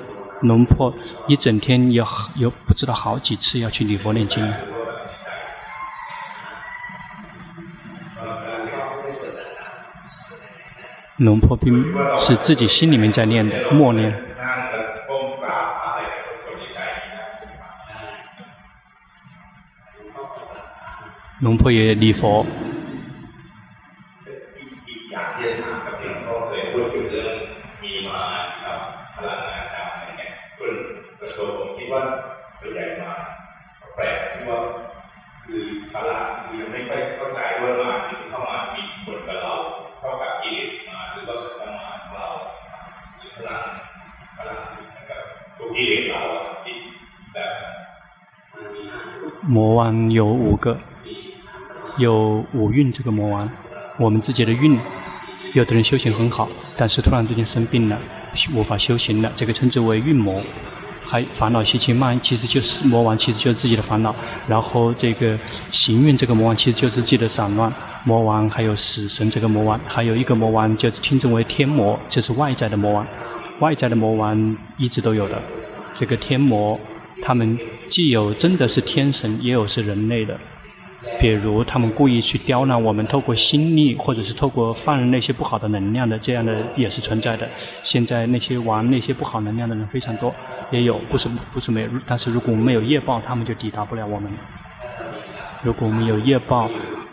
[0.42, 0.94] 龙婆
[1.26, 2.06] 一整天有
[2.36, 4.46] 有不知道好几次要去礼佛念经。
[11.16, 11.74] 龙婆并
[12.18, 14.14] 是自己心里面在念的，默念。
[21.46, 22.44] 龙婆也礼佛。
[49.48, 50.76] 魔王有五个，
[51.98, 53.48] 有五蕴这个魔王。
[53.98, 54.78] 我们自己的蕴，
[55.54, 57.98] 有的人修行很好，但是突然之间生病了，
[58.54, 60.42] 无法修行了，这个称之为蕴魔。
[61.08, 64.12] 还烦恼习气慢，其实就是魔王，其实就是自己的烦恼。
[64.48, 65.38] 然后这个
[65.70, 67.72] 行蕴这个魔王，其实就是自己的散乱。
[68.04, 73.06] 魔王还有死神这个魔王，还有一个魔王就称之为天魔，就是外在的魔王。
[73.60, 75.40] 外在的魔王一直都有的，
[75.94, 76.78] 这个天魔。
[77.22, 77.56] 他们
[77.88, 80.36] 既有真的是天神，也有是人类的。
[81.18, 87.48] 比如他们故意去刁难我们，透过心力或者是透过放任那些不好的能量的，这样的也是存在的。
[87.82, 90.34] 现在那些玩那些不好能量的人非常多，
[90.70, 91.88] 也有不是不是没有。
[92.06, 94.30] 但是如果我们没有业报，他们就抵达不了我们。
[95.62, 96.68] 如果我们有业报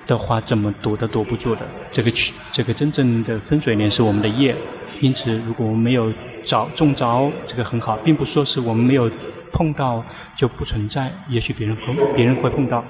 [0.06, 1.62] 的话，怎么堵都堵不住的。
[1.92, 2.12] 这个
[2.52, 4.56] 这个真正的分水岭是我们的业。
[5.02, 6.12] 因此，如果我们没有
[6.44, 9.10] 着中着，这个很好，并不说是我们没有。
[9.56, 10.04] 碰到
[10.36, 12.84] 就不存在，也许别人碰，别人会碰到。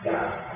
[0.00, 0.47] Obrigado.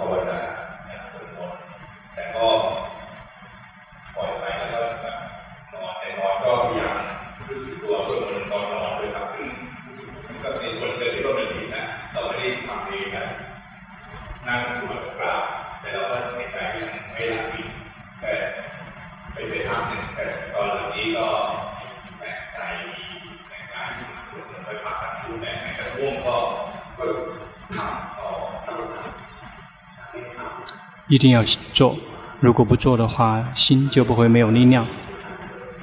[31.12, 31.44] 一定要
[31.74, 31.94] 做，
[32.40, 34.86] 如果不做的话，心就不会没有力量，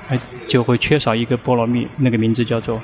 [0.07, 2.82] 哎，就会缺少一个波罗蜜，那个名字叫做，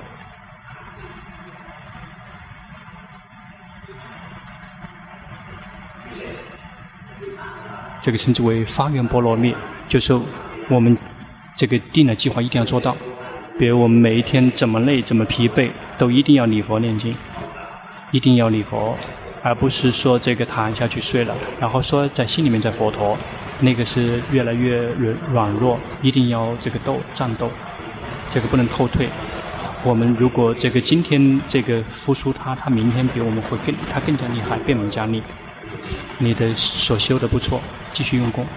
[8.04, 9.56] 这个称之为发愿波罗蜜，
[9.90, 10.14] 就是
[10.70, 10.96] 我们
[11.56, 12.96] 这个定的计划一定要做到，
[13.58, 17.18] 比如我们每一天怎么累怎么疲惫，都一定要礼佛念经，
[18.12, 18.96] 一定要礼佛。
[19.46, 23.16] 而不是说这个躺下去睡了，然后说在心里面在佛陀，
[23.60, 27.52] 那个是越来越软软弱，一定要这个斗战斗，
[28.32, 29.08] 这个不能后退。
[29.84, 35.22] 我们如果这个今天这个复苏他，他明天比我们会更他更加厉害，变本加厉。
[36.18, 37.62] 你的所修的不错，
[37.94, 38.48] 继续用功。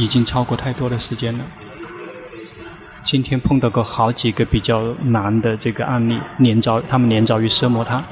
[0.00, 1.44] 已经超过太多的时间了。
[3.02, 8.02] 今天碰到过好几个比较难的这个案例，连遭他们连遭于奢摩他。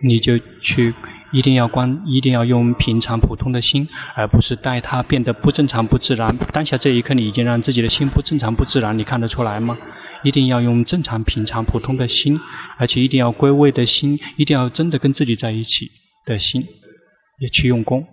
[0.00, 0.94] 你就去，
[1.32, 6.36] 一定要关，一定要用平常普通的心，而不是待它变得不正常不自然。
[6.52, 9.76] 当下这一刻，你已经让自己的心不正常不自然，你看得出来吗？
[10.22, 12.38] 一定要用正常平常普通的心，
[12.78, 15.90] 而且一定要归位的心，一定要真的跟自己在一起
[16.26, 16.62] 的心，
[17.40, 18.06] 也去用功。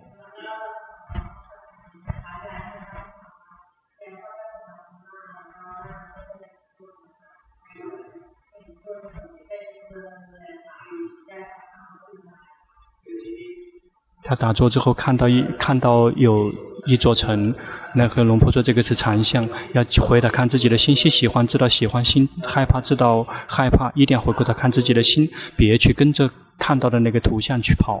[14.30, 16.52] 他打坐之后看到一看到有
[16.86, 17.52] 一座城，
[17.96, 28.00] 那和龙婆说这个是禅相，要回来看自己的心，心喜欢知道喜欢心，害怕知道害怕，一定要回过头看自己的心，别去跟着看到的那个图像去跑。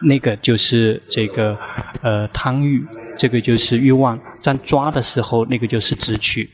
[0.00, 1.58] 那个就是这个
[2.02, 2.86] 呃贪欲，
[3.16, 4.18] 这个就是欲望。
[4.40, 6.48] 在抓的时候，那个就是执取。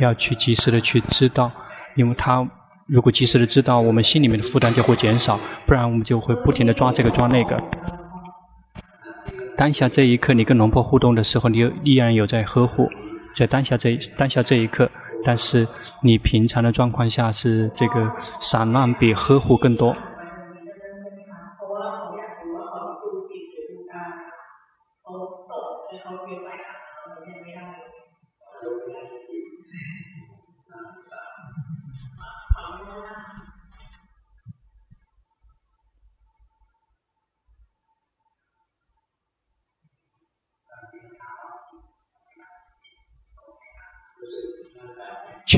[0.00, 1.52] 要去及时的去知道，
[1.94, 2.48] 因为他
[2.88, 7.62] 如果及时的知道，我们心里面的负担就会减少，不然我们就会不停的抓这个抓那个。
[9.56, 12.90] 当下这一刻，你跟龙婆互动的时候，你依然有在呵护，
[13.36, 14.90] 在当下这当下这一刻，
[15.24, 15.66] 但是
[16.00, 18.10] 你平常的状况下是这个
[18.40, 19.94] 散漫比呵护更多。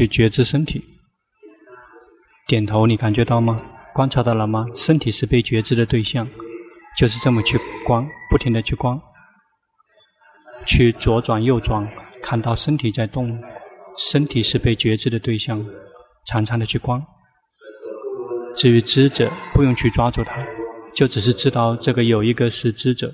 [0.05, 0.85] 去觉知身体，
[2.47, 3.59] 点头，你感觉到吗？
[3.95, 4.67] 观察到了吗？
[4.75, 6.29] 身体是被觉知的对象，
[6.99, 9.01] 就是这么去观，不停的去观，
[10.67, 11.89] 去左转右转，
[12.23, 13.43] 看到身体在动，
[13.97, 15.65] 身体是被觉知的对象，
[16.27, 17.03] 常常的去观。
[18.55, 20.37] 至于知者，不用去抓住它，
[20.95, 23.11] 就只是知道这个有一个是知者，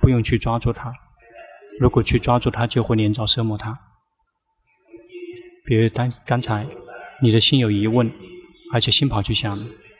[0.00, 0.92] 不用去抓住它。
[1.80, 3.76] 如果去抓住它，就会连着折磨它。
[5.64, 6.64] 比如当刚才
[7.22, 8.10] 你的心有疑问，
[8.72, 9.56] 而且心跑去想，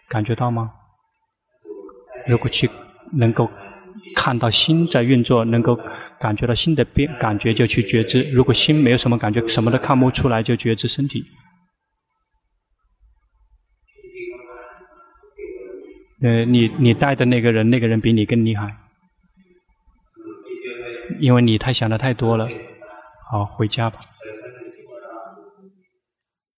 [0.09, 0.71] 感觉到吗？
[2.27, 2.69] 如果去
[3.13, 3.51] 能够
[4.15, 5.79] 看到心在运作，能够
[6.21, 11.25] 感觉到心的变感觉，就去觉知；如果心没有什么感觉，什么都看不出来，就觉知身体。
[16.23, 18.75] 呃，你你带的那个人，那个人比你更厉害，
[21.21, 22.49] 因为你太想的太多了。
[23.31, 24.01] 好，回家吧。